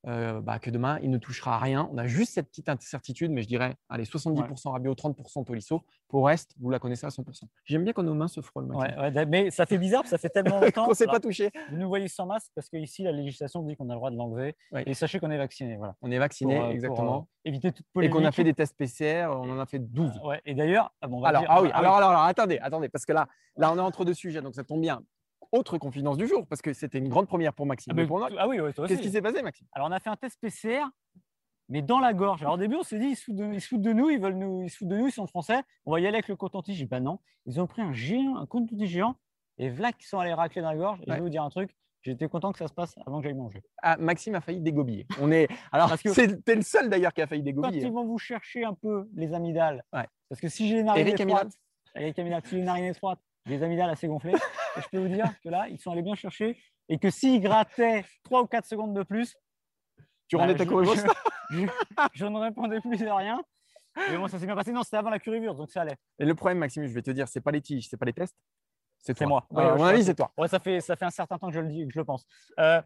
[0.07, 1.89] euh, bah, que demain, il ne touchera à rien.
[1.93, 5.83] On a juste cette petite incertitude, mais je dirais, allez, 70% Rabiot, 30% Tolisso.
[6.09, 7.45] Pour le reste, vous la connaissez à 100%.
[7.65, 8.71] J'aime bien quand nos mains se frôlent.
[8.75, 10.85] Ouais, ouais, mais ça fait bizarre, ça fait tellement longtemps.
[10.85, 11.51] Qu'on ne s'est pas touché.
[11.71, 14.17] Vous nous voyez sans masque parce qu'ici, la législation dit qu'on a le droit de
[14.17, 14.57] l'enlever.
[14.73, 14.83] Ouais.
[14.87, 15.77] Et sachez qu'on est vacciné.
[15.77, 15.95] Voilà.
[16.03, 17.17] On est vacciné, Pour, euh, pour, exactement.
[17.19, 18.17] euh, éviter toute et polémique.
[18.17, 20.21] qu'on a fait des tests PCR, on en a fait 12.
[20.25, 22.59] Ouais, et d'ailleurs, ah bon, on va Alors, dire- ah oui, alors, alors, alors, attendez,
[22.59, 25.03] attendez, parce que là, là, on est entre deux sujets, donc ça tombe bien.
[25.53, 27.93] Autre confidence du jour, parce que c'était une grande première pour Maxime.
[27.93, 29.67] Ah, Mais pour moi, ah oui, ouais, Qu'est-ce qui s'est passé, Maxime?
[29.73, 30.85] Alors, on a fait un test PCR,
[31.69, 32.41] mais dans la gorge.
[32.43, 34.09] Alors, au début, on s'est dit, ils se foutent de, ils se foutent de nous,
[34.09, 35.61] ils veulent nous, ils se foutent de nous, ils sont français.
[35.85, 36.77] On va y aller avec le coton-tige.
[36.77, 37.19] J'ai dit, bah non.
[37.45, 39.15] Ils ont pris un géant, un coton-tige géant,
[39.59, 41.01] et voilà qu'ils sont allés racler dans la gorge.
[41.01, 41.17] Et je Ouais.
[41.17, 43.63] vais vous dire un truc, j'étais content que ça se passe avant que j'aille manger.
[43.83, 45.07] ah, Maxime a failli dégobiller.
[45.21, 45.49] On est.
[45.71, 47.83] Alors, c'était le seul d'ailleurs qui a failli Quand dégobiller.
[47.87, 50.07] ils vont vous chercher un peu les amygdales, Ouais.
[50.31, 51.53] parce que si j'ai les narines Eric étroites, Amidal
[51.95, 55.27] Eric Amidal, si les narines étroites, les amygdales assez gonflées, et je peux vous dire
[55.43, 56.57] que là, ils sont allés bien chercher,
[56.89, 59.35] et que s'ils grattaient 3 ou 4 secondes de plus,
[60.29, 61.01] Tu bah, rendais ta courbe je,
[61.57, 61.67] je-
[62.15, 63.43] je ne répondais plus à rien.
[64.09, 64.73] Mais bon, ça s'est bien passé.
[64.73, 65.97] Non, c'était avant la currivure, donc ça allait.
[66.19, 68.15] Et le problème, Maxime, je vais te dire, c'est pas les tiges, c'est pas les
[68.15, 68.37] tests.
[69.01, 69.47] C'est moi.
[69.51, 70.33] Ouais, à mon avis, c'est toi.
[70.39, 72.05] Ouais, ça fait, ça fait un certain temps que je le dis, que je le
[72.05, 72.25] pense.
[72.59, 72.81] Euh,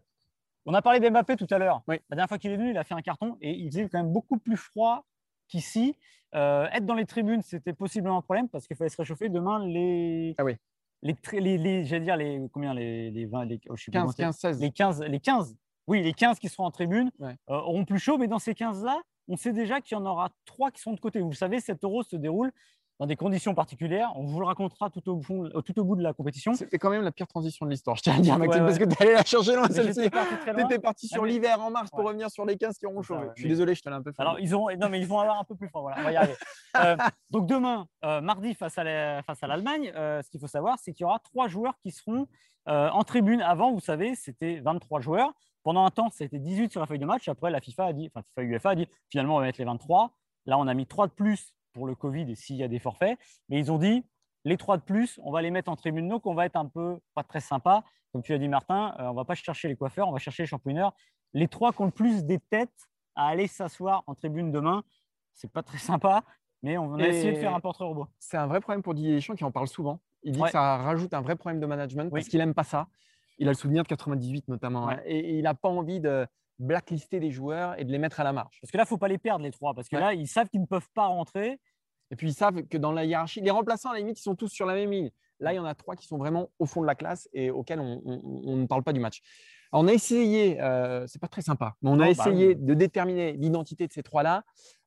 [0.65, 1.81] on a parlé d'Mbappé tout à l'heure.
[1.87, 2.01] Oui.
[2.09, 3.99] La dernière fois qu'il est venu, il a fait un carton et il faisait quand
[3.99, 5.05] même beaucoup plus froid
[5.47, 5.95] qu'ici.
[6.35, 9.29] Euh, être dans les tribunes, c'était possiblement un problème parce qu'il fallait se réchauffer.
[9.29, 10.35] Demain, les.
[10.37, 10.55] Ah oui.
[11.03, 13.99] Les, les, les- j'allais dire les combien les, les 20 les, oh, je sais plus
[13.99, 14.23] 15, comment c'est.
[14.23, 14.61] 15, 16.
[14.61, 17.35] les 15 les 15 oui les 15 qui seront en tribune Ouais.
[17.49, 20.05] euh, auront plus chaud mais dans ces 15 là on sait déjà qu'il y en
[20.07, 21.19] aura trois qui sont de côté.
[21.19, 22.51] Vous le savez, cet euro se déroule
[22.99, 24.11] dans des conditions particulières.
[24.15, 26.53] On vous le racontera tout au, fond- euh, tout au bout de la compétition.
[26.53, 28.79] C'était quand même la pire transition de l'histoire, je tiens à dire, Maxime, Ouais, parce
[28.79, 30.09] que tu allais la chercher loin, celle-ci.
[30.09, 32.05] Tu étais parti sur Ah, mais- l'hiver en mars pour Ouais.
[32.07, 33.27] revenir sur les 15 qui auront chauffé.
[33.35, 34.21] Je suis désolé, je te l'ai un peu fait.
[34.21, 35.83] Alors, ils ont, non, mais ils vont avoir un peu plus fort.
[35.83, 36.35] Voilà, on va y arriver.
[36.77, 36.95] Euh,
[37.31, 41.05] donc, demain, euh, mardi, face à la- l'Allemagne, euh, ce qu'il faut savoir, c'est qu'il
[41.05, 42.27] y aura trois joueurs qui seront
[42.67, 43.41] en tribune.
[43.41, 45.31] Avant, vous savez, c'était 23 joueurs.
[45.63, 47.27] Pendant un temps, c'était 18 sur la feuille de match.
[47.29, 49.65] Après, la FIFA a dit, enfin, FIFA UEFA a dit, finalement, on va mettre les
[49.65, 50.11] 23.
[50.45, 52.79] Là, on a mis 3 de plus pour le Covid et s'il y a des
[52.79, 53.19] forfaits.
[53.49, 54.03] Mais ils ont dit,
[54.45, 56.07] les 3 de plus, on va les mettre en tribune.
[56.09, 57.83] Donc, on va être un peu pas très sympa.
[58.11, 60.43] Comme tu as dit, Martin, euh, on va pas chercher les coiffeurs, on va chercher
[60.43, 60.93] les championneurs.
[61.33, 64.83] Les trois qui ont le plus des têtes à aller s'asseoir en tribune demain,
[65.33, 66.23] c'est pas très sympa,
[66.63, 68.07] mais on a Et- essayé de faire un portrait robot.
[68.17, 69.99] C'est un vrai problème pour Didier Deschamps qui en parle souvent.
[70.23, 70.47] Il dit Ouais.
[70.47, 72.87] que ça rajoute un vrai problème de management parce qu'il n'aime pas ça.
[73.39, 74.85] Il a le souvenir de 98 notamment.
[74.87, 74.93] Ouais.
[74.95, 76.25] hein, et il n'a pas envie de
[76.59, 78.57] blacklister des joueurs et de les mettre à la marge.
[78.61, 80.01] Parce que là, il faut pas les perdre, les trois, parce que Ouais.
[80.01, 81.59] là, ils savent qu'ils ne peuvent pas rentrer.
[82.09, 84.35] Et puis ils savent que dans la hiérarchie, les remplaçants à la limite, ils sont
[84.35, 85.11] tous sur la même ligne.
[85.39, 87.51] Là, il y en a trois qui sont vraiment au fond de la classe et
[87.51, 89.21] auxquels on, on- on ne parle pas du match.
[89.71, 92.47] Alors, on a essayé, euh, c'est pas très sympa, mais on a Non, bah essayé
[92.47, 92.55] oui.
[92.55, 94.43] de déterminer l'identité de ces trois-là.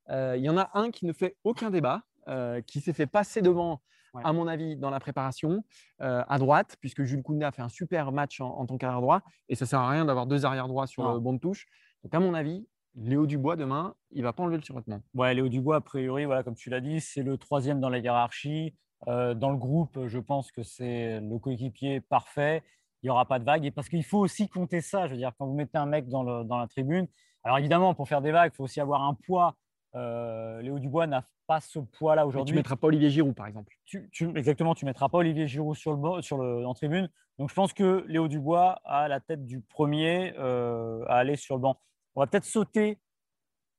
[0.09, 3.07] Euh, il y en a un qui ne fait aucun débat, euh, qui s'est fait
[3.07, 3.81] passer devant,
[4.14, 4.23] Ouais.
[4.25, 5.62] à mon avis, dans la préparation,
[6.01, 9.01] euh, à droite, puisque Jules Koundé a fait un super match en, en tant qu'arrière
[9.01, 11.14] droit, et ça sert à rien d'avoir deux arrière droits sur Non.
[11.14, 11.66] le banc de touche.
[12.03, 15.01] Donc, à mon avis, Léo Dubois, demain, il va pas enlever le survêtement.
[15.14, 17.99] Ouais, Léo Dubois, a priori, voilà, comme tu l'as dit, c'est le troisième dans la
[17.99, 18.75] hiérarchie.
[19.09, 22.62] Euh, dans le groupe, je pense que c'est le coéquipier parfait.
[23.03, 23.64] Il n'y aura pas de vagues.
[23.64, 25.07] Et parce qu'il faut aussi compter ça.
[25.07, 27.07] Je veux dire, quand vous mettez un mec dans, le- dans la tribune,
[27.44, 29.55] alors évidemment, pour faire des vagues, il faut aussi avoir un poids.
[29.96, 32.53] Euh, Léo Dubois n'a pas ce poids-là Mais Tu aujourd'hui.
[32.55, 33.74] ne mettras pas Olivier Giroud, par exemple.
[33.85, 37.09] tu, tu- exactement, tu ne mettras pas Olivier Giroud sur le, sur le, en tribune.
[37.38, 41.57] Donc, je pense que Léo Dubois a la tête du premier euh, à aller sur
[41.57, 41.76] le banc.
[42.14, 42.98] On va peut-être sauter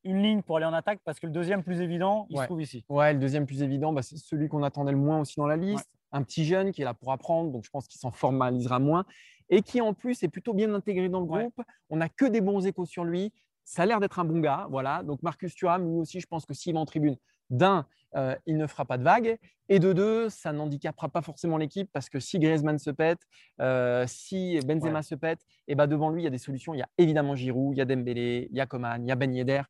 [0.04, 2.42] une ligne pour aller en attaque parce que le deuxième plus évident, il Ouais.
[2.44, 2.84] se trouve ici.
[2.90, 5.58] Ouais, le deuxième plus évident, bah, c'est celui qu'on attendait le moins aussi dans la
[5.58, 5.88] liste.
[6.12, 9.06] Un petit jeune qui est là pour apprendre, donc je pense qu'il s'en formalisera moins.
[9.50, 11.42] Et qui en plus est plutôt bien intégré dans le Ouais.
[11.44, 11.62] groupe.
[11.90, 13.32] On n'a que des bons échos sur lui.
[13.64, 14.68] Ça a l'air d'être un bon gars.
[14.70, 15.04] Voilà.
[15.04, 17.16] Donc Marcus Thuram, lui aussi, je pense que s'il va en tribune,
[17.50, 19.38] d'un, euh, il ne fera pas de vague.
[19.70, 23.20] Et de deux, ça n'handicapera pas forcément l'équipe parce que si Griezmann se pète,
[23.62, 25.04] euh, si Benzema Ouais.
[25.04, 26.74] se pète, et bah devant lui, il y a des solutions.
[26.74, 29.12] Il y a évidemment Giroud, il y a Dembélé, il y a Coman, il y
[29.12, 29.62] a Ben Yedder.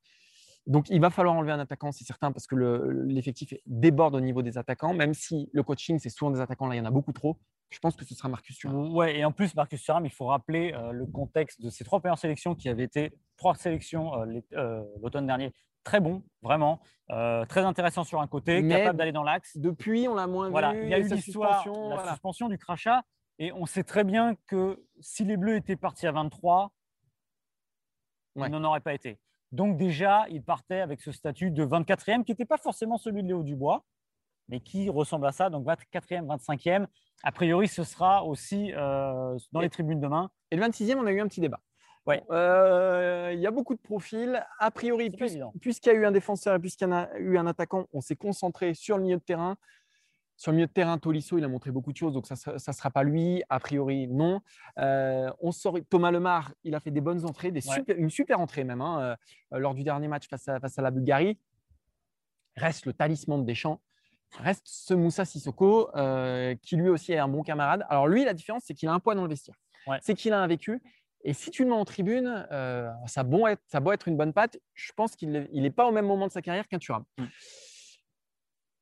[0.68, 4.20] Donc, il va falloir enlever un attaquant, c'est certain, parce que le- l'effectif déborde au
[4.22, 6.86] niveau des attaquants, même si le coaching, c'est souvent des attaquants, là, il y en
[6.86, 7.38] a beaucoup trop.
[7.72, 8.94] Je pense que ce sera Marcus Thuram.
[8.94, 12.00] Ouais, et en plus, Marcus Thuram, il faut rappeler euh, le contexte de ces trois
[12.02, 15.54] premières sélections qui avaient été trois sélections euh, euh, l'automne dernier.
[15.84, 16.80] Très bon, vraiment.
[17.10, 19.58] Euh, très intéressant sur un côté, Mais capable d'aller dans l'axe.
[19.58, 20.84] Depuis, on l'a moins Voilà, vu.
[20.84, 22.12] il y a eu l'histoire, suspension, la voilà.
[22.12, 23.04] suspension du crachat.
[23.40, 26.72] Et on sait très bien que si les Bleus étaient partis à 23,
[28.36, 28.48] Ouais.
[28.48, 29.18] ils n'en auraient pas été.
[29.52, 33.28] Donc déjà, ils partaient avec ce statut de 24e qui n'était pas forcément celui de
[33.28, 33.84] Léo Dubois,
[34.52, 35.50] mais qui ressemble à ça?
[35.50, 36.86] Donc 24e, 25e.
[37.24, 40.30] A priori, ce sera aussi euh, dans les tribunes demain.
[40.52, 41.62] Et le 26e, on a eu un petit débat.
[42.06, 42.24] Ouais.
[42.32, 44.44] Euh, Il y a beaucoup de profils.
[44.60, 45.10] A priori,
[45.60, 48.02] puisqu'il y a eu un défenseur et puisqu'il y en a eu un attaquant, on
[48.02, 49.56] s'est concentré sur le milieu de terrain.
[50.36, 52.58] Sur le milieu de terrain, Tolisso, il a montré beaucoup de choses, donc ça ne
[52.58, 53.44] sera pas lui.
[53.50, 54.42] A priori, non.
[54.80, 57.76] Euh, on sort, Thomas Lemar, il a fait des bonnes entrées, des Ouais.
[57.76, 59.16] super- une super entrée même, hein,
[59.54, 61.38] euh, lors du dernier match face à, face à la Bulgarie.
[62.58, 63.80] Reste le talisman de Deschamps.
[64.40, 67.86] Reste ce Moussa Sissoko, euh, qui lui aussi est un bon camarade.
[67.90, 69.56] Alors lui, la différence, c'est qu'il a un poids dans le vestiaire.
[69.88, 69.98] Ouais.
[70.02, 70.82] C'est qu'il a un vécu.
[71.24, 74.08] Et si tu le mets en tribune, euh, ça, bon être, ça a beau être
[74.08, 76.80] une bonne patte, je pense qu'il n'est pas au même moment de sa carrière qu'un
[76.80, 77.04] Thuram.
[77.18, 77.26] Mm.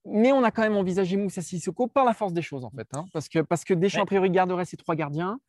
[0.05, 2.87] Mais on a quand même envisagé Moussa Sissoko par la force des choses, en fait.
[2.93, 4.03] hein, parce, que, parce que Deschamps, Ouais.
[4.03, 5.39] a priori, garderait ses trois gardiens.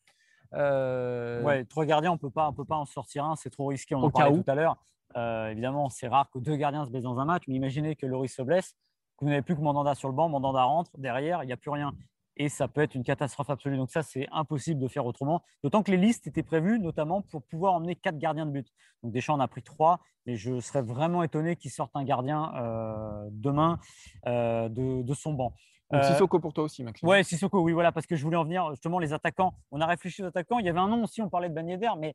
[0.55, 3.67] Euh, Ouais, trois gardiens, on peut pas, on peut pas en sortir un, c'est trop
[3.67, 3.95] risqué.
[3.95, 4.77] On en cas parlait tout à l'heure.
[5.17, 8.07] Euh, évidemment, c'est rare que deux gardiens se blessent dans un match, mais imaginez que
[8.07, 8.75] Loris se blesse,
[9.21, 11.57] que vous n'avez plus que Mandanda sur le banc, Mandanda rentre, derrière, il n'y a
[11.57, 11.93] plus rien.
[12.37, 13.77] Et ça peut être une catastrophe absolue.
[13.77, 15.43] Donc ça, c'est impossible de faire autrement.
[15.63, 18.67] D'autant que les listes étaient prévues notamment pour pouvoir emmener quatre gardiens de but.
[19.03, 22.55] Donc Deschamps en a pris trois, mais je serais vraiment étonné qu'il sorte un gardien
[22.55, 23.79] euh, demain
[24.27, 25.53] euh, de, de son banc.
[25.91, 27.07] Donc Euh, Sissoko pour toi aussi, Maxime.
[27.07, 29.53] Ouais, Sissoko, oui, voilà, parce que je voulais en venir justement les attaquants.
[29.71, 30.61] On a réfléchi aux attaquants.
[30.61, 32.15] Il y avait un nom aussi, on parlait de Yedder, mais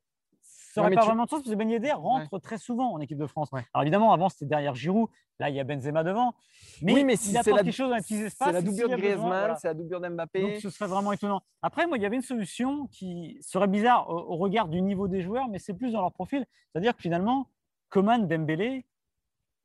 [0.79, 2.99] n'aurait mais pas tu- vraiment de sens parce que Ben Yedder rentre très souvent en
[2.99, 3.49] équipe de France.
[3.51, 3.65] Ouais.
[3.73, 5.09] Alors évidemment, avant c'était derrière Giroud,
[5.39, 6.33] là il y a Benzema devant.
[6.81, 8.47] Mais, oui, mais il si c'est apporte la, quelque chose dans les petits espaces.
[8.47, 9.55] c'est la doublure de Griezmann, voilà.
[9.55, 10.41] c'est la doublure d'Mbappé.
[10.41, 11.41] Donc ce serait vraiment étonnant.
[11.61, 15.07] Après, moi, il y avait une solution qui serait bizarre au, au regard du niveau
[15.07, 16.45] des joueurs, mais c'est plus dans leur profil.
[16.71, 17.49] C'est-à-dire que finalement,
[17.89, 18.85] Coman, Dembélé,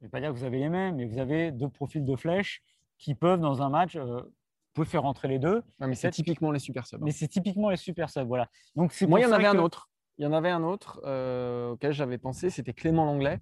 [0.00, 2.04] je ne vais pas dire que vous avez les mêmes, mais vous avez deux profils
[2.04, 2.62] de flèches
[2.98, 5.62] qui peuvent, dans un match, euh, vous pouvez faire rentrer les deux.
[5.80, 6.96] Ouais, mais c'est typiquement les super subs.
[6.96, 7.04] hein.
[7.04, 8.48] Mais c'est typiquement les super subs, voilà.
[8.76, 9.89] Donc c'est Moi, il y en avait un autre.
[10.20, 13.38] Il y en avait un autre euh, auquel j'avais pensé, c'était Clément Langlais.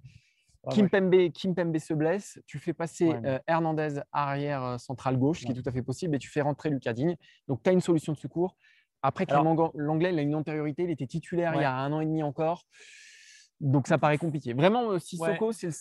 [0.63, 0.89] Ouais, Kim ouais.
[0.89, 5.17] Pembe, Kim Pembe se blesse, tu fais passer Ouais, mais- euh, Hernandez arrière euh, central
[5.17, 5.61] gauche, ce qui est Ouais.
[5.61, 7.17] tout à fait possible, et tu fais rentrer Lucas Digne.
[7.49, 8.55] Donc, tu as une solution de secours.
[9.01, 11.65] Après, Clément Langlais, il a une antériorité, il était titulaire il y Ouais.
[11.65, 12.63] a un an et demi encore.
[13.59, 14.53] Donc, ça paraît compliqué.
[14.53, 15.71] Vraiment, Sissoko, c'est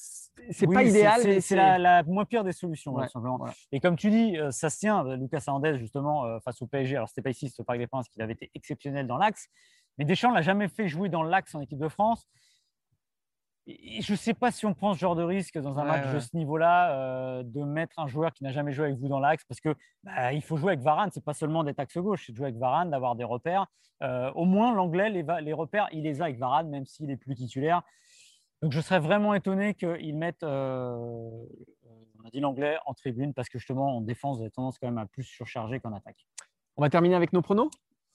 [0.50, 3.38] c'est Oui, pas idéal, c'est- mais C'est la, la moins pire des solutions, Ouais, simplement.
[3.38, 3.54] voilà.
[3.72, 5.04] Et comme tu dis, ça se tient.
[5.16, 6.96] Lucas Hernandez, justement, face au PSG.
[6.96, 9.48] Alors, c'était pas ici, au Parc des Princes, qu'il avait été exceptionnel dans l'axe.
[9.98, 12.26] Mais Deschamps l'a jamais fait jouer dans l'axe en équipe de France.
[13.66, 15.88] Et je ne sais pas si on prend ce genre de risque dans un Ouais,
[16.00, 19.08] match de ce niveau-là, euh, de mettre un joueur qui n'a jamais joué avec vous
[19.08, 21.10] dans l'axe, parce que bah, il faut jouer avec Varane.
[21.12, 23.66] C'est pas seulement d'être axe gauche, c'est de jouer avec Varane, d'avoir des repères.
[24.02, 27.34] Euh, au moins, l'anglais, les repères, il les a avec Varane, même s'il est plus
[27.34, 27.82] titulaire.
[28.62, 30.96] Donc, je serais vraiment étonné qu'ils mettent, euh,
[32.18, 34.88] on a dit l'anglais, en tribune, parce que justement, en défense, vous avez tendance quand
[34.88, 36.26] même à plus surcharger qu'en attaque.
[36.76, 37.70] On va terminer avec nos pronos,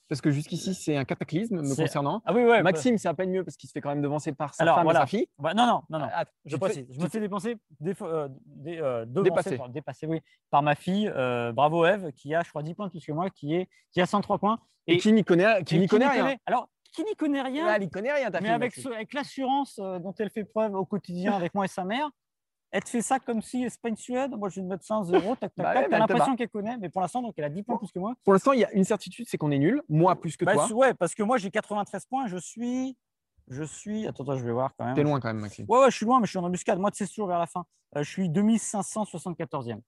[0.09, 2.21] parce que jusqu'ici, c'est un cataclysme me concernant.
[2.25, 2.61] Ah oui, ouais.
[2.61, 4.75] Maxime, c'est à peine mieux parce qu'il se fait quand même devancer par sa Alors,
[4.75, 4.99] femme voilà.
[4.99, 5.27] et sa fille.
[5.39, 6.09] bah, non, non, non, non.
[6.13, 6.55] Attends, Je
[7.01, 7.57] me fais dépenser,
[8.01, 9.57] euh, dé- euh, Dépasser.
[9.57, 11.07] par- dépasser, oui, par ma fille.
[11.15, 13.69] euh, bravo Eve, qui a, je crois, 10 points de plus que moi, qui, est,
[13.91, 14.59] qui a 103 points.
[14.87, 16.35] Et qui n'y connaît, qui n'y connaît rien.
[16.45, 18.53] Alors, qui n'y connaît rien, Ah, elle n'y connaît rien, ta mais fille.
[18.55, 21.83] avec, ce- avec l'assurance euh, dont elle fait preuve au quotidien avec moi et sa
[21.85, 22.09] mère,
[22.73, 25.35] elle te fait ça comme si Espagne-Suède, moi je vais te mettre ça en zéro,
[25.35, 25.83] tac, tac, Bah tac.
[25.83, 27.99] mais T'as l'impression qu'elle connaît, mais pour l'instant, donc elle a 10 points plus que
[27.99, 28.13] moi.
[28.23, 29.81] Pour l'instant, il y a une certitude, c'est qu'on est nul.
[29.87, 30.67] Moi, plus que Bah, toi.
[30.73, 32.97] ouais, parce que moi j'ai 93 points, je suis.
[33.47, 34.07] Je suis.
[34.07, 34.95] Attends, attends, je vais voir quand même.
[34.95, 35.65] T'es loin quand même, Maxime.
[35.69, 36.79] Ouais, ouais, je suis loin, mais je suis en embuscade.
[36.79, 37.65] Moi, c'est sûr vers la fin.
[37.95, 39.81] Euh, je suis 2574e.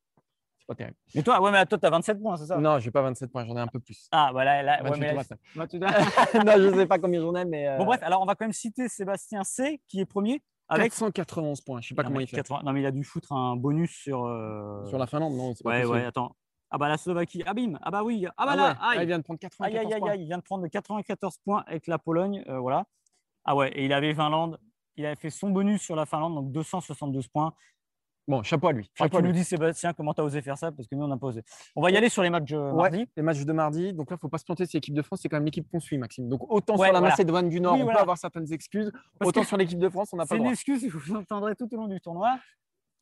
[0.59, 0.95] C'est pas terrible.
[1.13, 2.57] Mais toi, ouais, mais toi, tu as 27 points, c'est ça?
[2.57, 4.07] Non, j'ai pas 27 points, j'en ai un peu plus.
[4.11, 4.61] Ah, voilà.
[4.63, 5.39] Là, ouais, 28 mais ou là, 29.
[5.55, 7.67] moi, tu dois- non, je sais pas combien j'en ai, mais.
[7.67, 10.41] euh, Bon, bref, alors on va quand même citer Sébastien C, qui est premier.
[10.67, 11.81] Avec 491 points.
[11.81, 12.37] Je sais pas comment il fait.
[12.37, 14.25] 80 Non, mais il a dû foutre un bonus sur.
[14.25, 15.97] euh, Sur la Finlande, non pas Ouais, possible.
[15.97, 16.35] ouais, attends.
[16.71, 17.43] Ah, bah la Slovaquie.
[17.45, 17.77] Ah, bim.
[17.83, 18.25] Ah, bah oui.
[18.37, 18.69] Ah, bah Ah là.
[18.69, 20.15] ouais, ah, il vient de prendre Aïe, 94 aïe, aïe, points.
[20.15, 22.43] il vient de prendre 94 points avec la Pologne.
[22.49, 22.85] euh, voilà.
[23.45, 24.59] Ah ouais, et il avait Finlande.
[24.97, 27.53] Il avait fait son bonus sur la Finlande, donc 272 points.
[28.27, 28.89] Bon, chapeau à lui.
[28.95, 29.39] Enfin, Chapeau à tu nous lui.
[29.39, 30.71] dis, Sébastien, comment tu as osé faire ça?
[30.71, 31.43] Parce que nous, on n'a pas osé.
[31.75, 33.07] On va y aller sur les matchs euh, Ouais, mardi.
[33.15, 33.93] les matchs de mardi.
[33.93, 34.65] Donc là, il ne faut pas se planter.
[34.65, 36.27] C'est l'équipe de France, c'est quand même l'équipe qu'on suit, Maxime.
[36.27, 37.09] Donc autant Ouais, sur la voilà.
[37.11, 37.99] Macédoine du Nord, Oui, on voilà.
[37.99, 38.91] peut avoir certaines excuses.
[39.19, 41.55] Parce autant sur l'équipe de France, on n'a pas C'est une excuse que vous entendrez
[41.55, 42.37] tout au long du tournoi.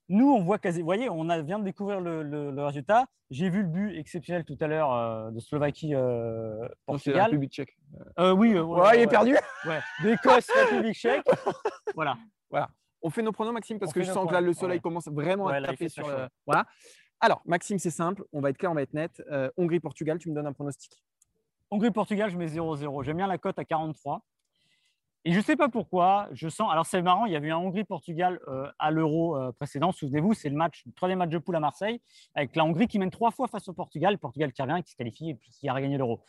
[0.09, 0.79] Nous, on voit quasi.
[0.81, 3.05] Vous voyez, on a, vient de découvrir le, le- le résultat.
[3.31, 7.23] J'ai vu le but exceptionnel tout à l'heure euh, de Slovaquie-Portugal.
[7.23, 7.77] République tchèque.
[8.19, 9.37] oui, euh, Ouais, il est perdu.
[9.65, 9.79] Ouais.
[10.03, 11.25] D'Écosse, République tchèque.
[11.95, 12.17] Voilà.
[13.03, 14.81] On fait nos pronos, Maxime, parce On que je sens que là, le soleil ouais.
[14.81, 16.27] commence vraiment Ouais, à taper sur le.
[16.45, 16.65] Voilà.
[17.19, 18.23] Alors, Maxime, c'est simple.
[18.33, 19.21] On va être clair, on va être net.
[19.31, 21.03] Euh, Hongrie-Portugal, tu me donnes un pronostic.
[21.71, 23.03] Hongrie-Portugal, je mets 0-0.
[23.03, 24.23] J'aime bien la cote à 43.
[25.25, 26.69] Et je ne sais pas pourquoi, je sens.
[26.69, 29.93] Alors, c'est marrant, il y avait eu un Hongrie-Portugal euh, à l'Euro euh, précédent.
[29.93, 32.01] Souvenez-vous, c'est le match, le troisième match de poule à Marseille,
[32.35, 34.13] avec la Hongrie qui mène trois fois face au Portugal.
[34.13, 36.21] Le Portugal qui revient, qui se qualifie et puis qui a regagné l'Euro.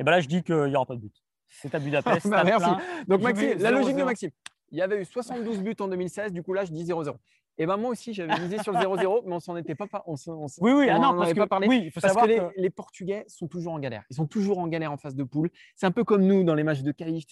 [0.00, 1.14] Et bien là, je dis qu'il n'y aura pas de but.
[1.48, 2.26] C'est à Budapest.
[2.30, 2.84] Bah, stade merci.
[3.06, 4.04] Donc, Maxime, la logique de 0-0.
[4.06, 4.30] Maxime,
[4.72, 6.32] il y avait eu 72 buts en 2016.
[6.32, 7.14] Du coup, là, je dis 0-0.
[7.58, 9.86] Et ben moi aussi, j'avais misé sur le 0-0, mais on s'en était pas.
[9.86, 10.14] par- On,
[10.62, 11.68] Oui, oui, on ah non, parce que pas parlé.
[11.68, 14.04] oui, il faut Parce que savoir les, que les Portugais sont toujours en galère.
[14.10, 15.50] Ils sont toujours en galère en phase de poule.
[15.74, 17.24] C'est un peu comme nous dans les matchs de qualif.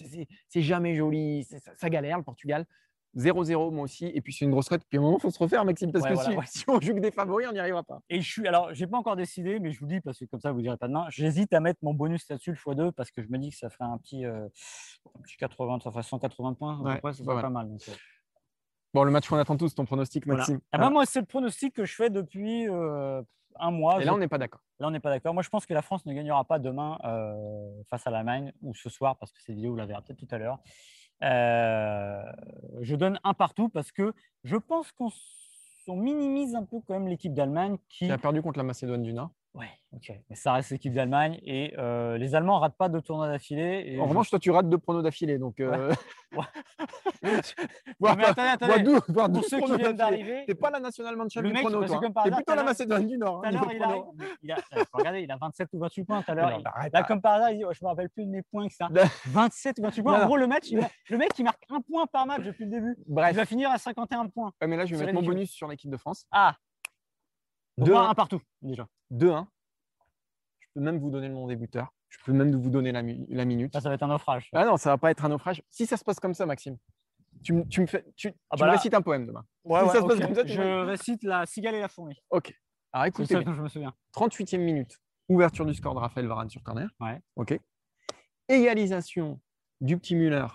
[0.47, 1.47] C'est jamais joli.
[1.75, 2.67] ça galère, le Portugal.
[3.15, 4.05] 0-0, moi aussi.
[4.05, 4.81] Et puis, c'est une grosse cote.
[4.87, 6.45] Puis, à un moment, il faut se refaire, Maxime, parce Ouais, que voilà, si, ouais.
[6.47, 7.99] si on joue que des favoris, on n'y arrivera pas.
[8.09, 10.39] Et je suis, alors, j'ai pas encore décidé, mais je vous dis parce que comme
[10.39, 11.05] ça, vous direz pas demain.
[11.09, 13.69] J'hésite à mettre mon bonus là-dessus le x2 parce que je me dis que ça
[13.69, 14.45] ferait un petit, euh,
[15.17, 16.79] un petit 80, ça ferait 180 points.
[16.81, 17.41] Ouais, Après, ça pas serait mal.
[17.43, 17.69] pas mal.
[17.69, 17.91] donc, euh,
[18.93, 20.39] Bon, le match qu'on attend tous, ton pronostic, voilà.
[20.39, 20.59] Maxime.
[20.73, 23.21] Ah bah, moi, c'est le pronostic que je fais depuis euh,
[23.57, 23.95] un mois.
[24.01, 24.59] Et là, Je- on n'est pas d'accord.
[24.79, 25.33] là, on n'est pas d'accord.
[25.33, 28.73] Moi, je pense que la France ne gagnera pas demain euh, face à l'Allemagne ou
[28.75, 30.59] ce soir parce que cette vidéo, vous la verrez peut-être tout à l'heure.
[31.23, 32.23] Euh,
[32.81, 37.33] je donne un partout parce que je pense qu'on minimise un peu quand même l'équipe
[37.33, 37.77] d'Allemagne.
[37.89, 39.31] Qui a perdu contre la Macédoine du Nord.
[39.53, 40.13] Ouais, ok.
[40.29, 43.97] Mais ça reste l'équipe d'Allemagne et euh, les Allemands ratent pas deux tournois d'affilée.
[43.99, 45.37] En je- revanche, toi, tu rates deux pronos d'affilée.
[45.37, 45.93] Donc, euh,
[47.99, 48.83] voir, mais attendez, voir attendez.
[48.83, 51.59] deux- voir Pour deux ceux qui viennent d'arriver, T'es pas la nationalement de Le du
[51.59, 51.99] prono, que toi.
[51.99, 53.43] comme par T'es plutôt la Macédoine du Nord.
[53.45, 54.37] hein, il.
[54.43, 56.57] Il a, faut regarder, il a 27 ou 28 points tout à l'heure.
[56.57, 58.63] Il- Là, comme par hasard, il dit oh, Je me rappelle plus de mes points,
[58.65, 58.85] etc.
[58.91, 60.17] Là- 27 ou 28 points.
[60.17, 62.63] Non, En gros, le match, il le mec, il marque un point par match depuis
[62.65, 62.95] le début.
[63.07, 64.53] Bref, Il va finir à 51 points.
[64.61, 66.25] Ouais, mais là, je vais mettre mon bonus sur l'équipe de France.
[66.31, 66.55] Ah
[67.81, 67.91] Donc, 2-1.
[67.91, 68.87] moi, un partout, déjà.
[69.11, 69.45] 2-1.
[70.59, 71.93] Je peux même vous donner le nom des buteurs.
[72.09, 73.73] Je peux même vous donner la, mi- la minute.
[73.73, 74.49] Ça va être un naufrage.
[74.53, 75.61] Ah non, ça va pas être un naufrage.
[75.69, 76.77] Si ça se passe comme ça, Maxime,
[77.43, 79.43] tu, me- tu me fais, tu, Ah tu bah me là- récites un poème demain.
[79.63, 81.87] Ouais, si ouais, ça se passe comme ça, tu Je récite la cigale et la
[81.87, 82.15] fourmi.
[82.29, 82.53] Ok.
[82.93, 83.93] Alors écoutez, dont je me souviens.
[84.13, 84.97] 38e minute,
[85.29, 86.89] ouverture du score de Raphaël Varane sur corner.
[86.99, 87.21] Ouais.
[87.37, 87.57] Ok.
[88.49, 89.39] Égalisation
[89.79, 90.45] du petit Müller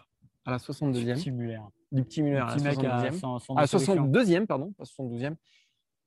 [0.44, 1.14] à la 62e.
[1.14, 1.60] Petit Muller.
[1.92, 3.12] Du petit Müller à la Petit mec à 72e.
[3.18, 3.94] 100, 100 À la de sélection.
[4.06, 5.36] 62e, pardon, pas 72e.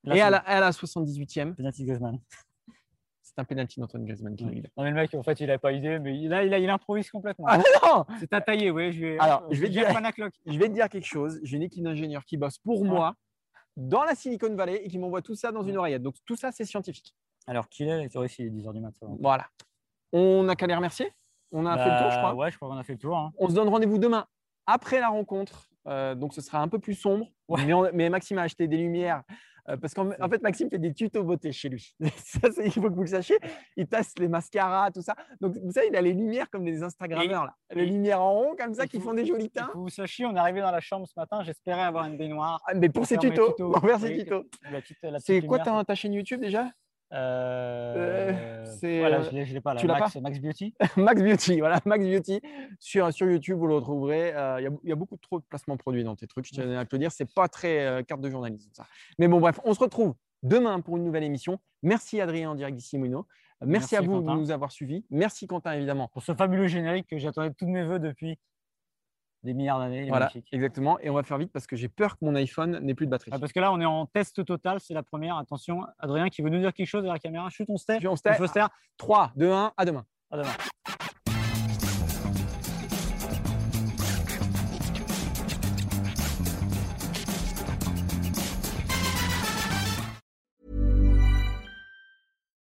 [0.03, 2.19] Là, et à la, à la 78e, Penalty Griezmann.
[3.21, 4.61] C'est un penalty d'Antoine Griezmann qui l'a mis.
[4.61, 6.57] Non, mais le mec, en fait, il n'avait pas idée, mais il, a, il, a,
[6.59, 7.45] il improvise complètement.
[7.47, 8.91] Ah non C'est à tailler, oui.
[8.91, 10.29] Je vais, Alors, je vais dire dire-.
[10.47, 11.39] Je vais te dire quelque chose.
[11.43, 13.15] J'ai une équipe d'ingénieurs qui bosse pour moi
[13.77, 16.01] dans la Silicon Valley et qui m'envoie tout ça dans une oreillette.
[16.01, 17.13] Donc tout ça, c'est scientifique.
[17.45, 19.07] Alors qu'il est, il est 10h du matin.
[19.21, 19.47] Voilà.
[20.11, 21.11] On n'a qu'à les remercier.
[21.51, 22.35] On a fait le tour, je Bah, crois.
[22.35, 23.15] Ouais, je crois qu'on a fait le tour.
[23.17, 23.31] hein.
[23.37, 24.25] On se donne rendez-vous demain
[24.65, 25.69] après la rencontre.
[25.87, 27.27] Euh, donc ce sera un peu plus sombre.
[27.47, 27.63] Ouais.
[27.65, 29.23] Mais, on- mais Maxime a acheté des lumières.
[29.67, 31.93] Euh, parce qu'en en fait, Maxime fait des tutos beauté chez lui.
[32.17, 33.37] ça, il faut que vous le sachiez.
[33.75, 35.15] Il teste les mascaras, tout ça.
[35.41, 37.45] Donc, vous savez, il a les lumières comme des Instagrammeurs.
[37.45, 37.55] Là.
[37.73, 39.69] Les lumières en rond, comme ça, qui font des jolis teints.
[39.73, 42.61] que vous sachiez, on est arrivé dans la chambre ce matin, j'espérais avoir une baignoire.
[42.67, 43.71] Ah, mais pour ces tutos, tutos.
[43.71, 44.45] pour faire ces Oui, tutos.
[45.19, 46.67] C'est quoi ta, ta chaîne YouTube déjà?
[47.11, 49.79] Euh, c'est, voilà, je l'ai- je l'ai pas là.
[49.81, 50.73] tu l'as Max, Max Beauty.
[50.97, 52.41] Max Beauty, voilà, Max Beauty.
[52.79, 54.33] Sur, sur YouTube, vous le retrouverez.
[54.35, 56.45] Euh, Il y, a, il y a beaucoup trop de placements produits dans tes trucs.
[56.45, 58.85] Je tiens à te le dire, c'est pas très euh, carte de journalisme ça.
[59.17, 61.59] Mais bon, bref, on se retrouve demain pour une nouvelle émission.
[61.83, 63.19] Merci Adrien en direct d'ici Mouino.
[63.19, 64.35] Euh, Merci, Merci, à vous Quentin.
[64.35, 65.05] de nous avoir suivis.
[65.09, 66.07] Merci Quentin évidemment.
[66.07, 68.37] Pour ce fabuleux générique que j'attendais de tous mes voeux depuis
[69.43, 70.07] des milliards d'années.
[70.09, 70.47] Voilà, magnifique.
[70.51, 70.99] exactement.
[70.99, 73.11] Et on va faire vite parce que j'ai peur que mon iPhone n'ait plus de
[73.11, 73.31] batterie.
[73.33, 75.37] Ah, parce que là, on est en test total, c'est la première.
[75.37, 77.49] Attention, Adrien qui veut nous dire quelque chose à la caméra.
[77.49, 78.05] Chut, on se tait.
[78.07, 78.35] On se tait.
[78.35, 78.69] se taire.
[78.97, 80.05] 3, 2, 1, à demain.
[80.31, 80.49] À demain.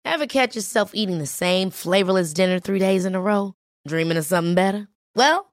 [0.07, 3.55] Ever catch yourself eating the same flavorless dinner three days in a row?
[3.87, 4.87] Dreaming of something better?
[5.17, 5.53] Well,